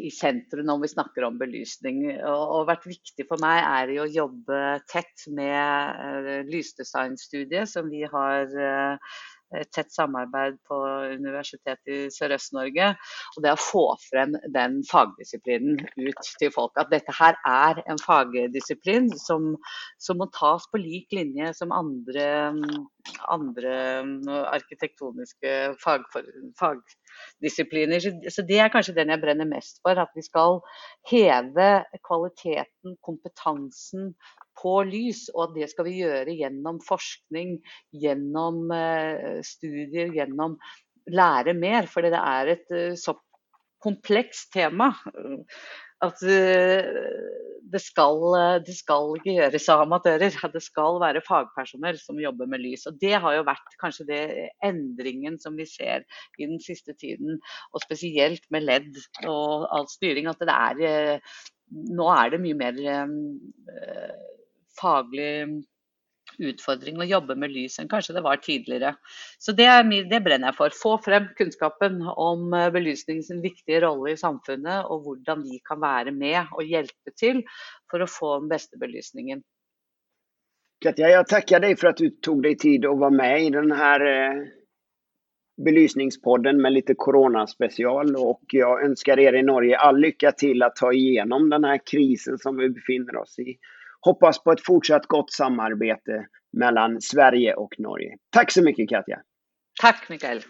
i 0.00 0.08
sentrum 0.08 0.64
når 0.64 0.78
vi 0.86 0.88
snakker 0.94 1.26
om 1.26 1.36
belysning. 1.36 1.98
Og, 2.16 2.44
og 2.56 2.70
vært 2.70 2.86
viktig 2.88 3.26
for 3.28 3.42
meg 3.44 3.60
er 3.60 3.92
å 4.00 4.06
jobbe 4.08 4.60
tett 4.88 5.26
med 5.36 6.00
uh, 6.00 6.40
lysdesignstudiet 6.48 7.68
som 7.68 7.92
vi 7.92 8.06
har 8.08 8.48
uh, 8.56 9.20
et 9.58 9.70
tett 9.74 9.90
samarbeid 9.92 10.58
på 10.68 10.76
Universitetet 11.16 11.90
i 11.90 11.98
Sørøst-Norge. 12.14 12.92
Og 13.36 13.44
det 13.44 13.54
å 13.54 13.60
få 13.60 13.84
frem 14.06 14.36
den 14.54 14.80
fagdisiplinen 14.88 15.80
ut 15.98 16.30
til 16.40 16.52
folk. 16.54 16.76
At 16.80 16.92
dette 16.92 17.14
her 17.16 17.38
er 17.48 17.82
en 17.90 18.00
fagdisiplin 18.02 19.10
som, 19.18 19.52
som 20.02 20.20
må 20.20 20.30
tas 20.36 20.66
på 20.70 20.80
lik 20.82 21.10
linje 21.16 21.52
som 21.58 21.74
andre, 21.74 22.26
andre 23.30 23.74
arkitektoniske 24.54 25.56
fag, 25.82 26.06
fagdisipliner. 26.60 28.10
Så 28.30 28.46
det 28.46 28.60
er 28.62 28.72
kanskje 28.72 28.96
den 28.98 29.12
jeg 29.14 29.22
brenner 29.24 29.48
mest 29.48 29.82
for. 29.84 29.98
At 29.98 30.14
vi 30.16 30.24
skal 30.26 30.60
heve 31.10 31.70
kvaliteten, 32.06 32.96
kompetansen 33.04 34.12
på 34.60 34.76
lys, 34.88 35.26
og 35.34 35.48
at 35.48 35.56
det 35.56 35.70
skal 35.72 35.88
vi 35.88 35.98
gjøre 36.02 36.36
gjennom 36.36 36.80
forskning, 36.84 37.58
gjennom 38.02 38.70
eh, 38.74 39.40
studier, 39.46 40.12
gjennom 40.14 40.58
lære 41.10 41.54
mer. 41.58 41.88
Fordi 41.90 42.12
det 42.12 42.22
er 42.22 42.54
et 42.56 42.74
eh, 42.76 42.96
så 43.00 43.16
komplekst 43.80 44.50
tema 44.52 44.90
at 46.04 46.20
eh, 46.28 46.88
det 47.70 47.78
skal, 47.84 48.24
det 48.66 48.74
skal 48.74 49.12
ikke 49.14 49.36
gjøres 49.36 49.68
av 49.70 49.84
amatører. 49.84 50.34
Det 50.52 50.62
skal 50.64 50.98
være 51.02 51.22
fagpersonell 51.22 52.00
som 52.02 52.18
jobber 52.20 52.48
med 52.50 52.64
lys. 52.64 52.86
Og 52.90 52.96
Det 53.00 53.14
har 53.22 53.36
jo 53.36 53.46
vært 53.46 53.76
kanskje 53.82 54.08
det 54.08 54.24
endringen 54.66 55.38
som 55.38 55.54
vi 55.60 55.68
ser 55.70 56.02
i 56.40 56.48
den 56.48 56.58
siste 56.64 56.96
tiden. 56.98 57.38
Og 57.70 57.84
spesielt 57.84 58.42
med 58.50 58.66
ledd 58.66 58.98
og 59.22 59.68
all 59.70 59.86
styring. 59.92 60.28
At 60.32 60.42
det 60.42 60.56
er 60.56 61.22
Nå 61.70 62.08
er 62.10 62.32
det 62.32 62.40
mye 62.42 62.56
mer 62.58 62.78
faglig 64.78 65.64
utfordring 66.38 67.00
å 67.00 67.08
jobbe 67.08 67.34
med 67.38 67.52
lys 67.52 67.78
enn 67.80 67.88
kanskje 67.90 68.14
det 68.16 68.22
var 68.24 68.40
tidligere. 68.42 68.94
Så 69.38 69.52
det, 69.56 69.68
det, 70.10 70.20
brenner 70.24 70.50
jeg 70.50 70.58
for. 70.58 70.76
Få 70.82 70.96
frem 71.02 71.28
kunnskapen 71.38 72.00
om 72.10 72.54
eh, 72.56 72.70
belysningens 72.74 73.32
viktige 73.42 73.82
rolle 73.84 74.14
i 74.14 74.20
samfunnet, 74.20 74.86
og 74.86 75.06
hvordan 75.06 75.44
vi 75.46 75.60
kan 75.66 75.80
være 75.82 76.14
med 76.16 76.54
og 76.56 76.64
hjelpe 76.66 77.14
til 77.16 77.42
for 77.90 78.02
å 78.02 78.10
få 78.10 78.36
den 78.40 78.52
beste 78.52 78.80
belysningen. 78.80 79.42
Katja, 80.80 81.10
jeg 81.12 81.28
takker 81.28 81.60
deg 81.60 81.76
for 81.76 81.90
at 81.90 82.00
du 82.00 82.08
tok 82.24 82.40
deg 82.46 82.56
tid 82.60 82.86
å 82.88 82.96
være 82.96 83.18
med 83.18 83.42
i 83.44 83.52
denne 83.52 83.92
Belysningspodden 85.60 86.56
med 86.56 86.72
litt 86.72 86.92
koronaspesial. 86.96 88.14
Og 88.16 88.54
jeg 88.56 88.86
ønsker 88.86 89.20
dere 89.20 89.42
i 89.42 89.44
Norge 89.44 89.76
all 89.76 90.00
lykke 90.00 90.32
til 90.40 90.64
å 90.64 90.70
ta 90.72 90.88
igjennom 90.96 91.50
denne 91.52 91.74
krisen 91.84 92.40
som 92.40 92.56
vi 92.56 92.70
befinner 92.72 93.20
oss 93.20 93.36
i. 93.44 93.58
Hoppas 94.02 94.42
på 94.42 94.52
ett 94.52 94.64
fortsatt 94.66 95.06
gott 95.06 95.32
samarbete 95.32 96.26
mellan 96.52 97.00
Sverige 97.00 97.54
och 97.54 97.74
Norge. 97.78 98.16
Tack 98.30 98.52
så 98.52 98.62
mycket 98.62 98.88
Katja! 98.88 99.20
Tack 99.80 100.08
Mikael! 100.08 100.42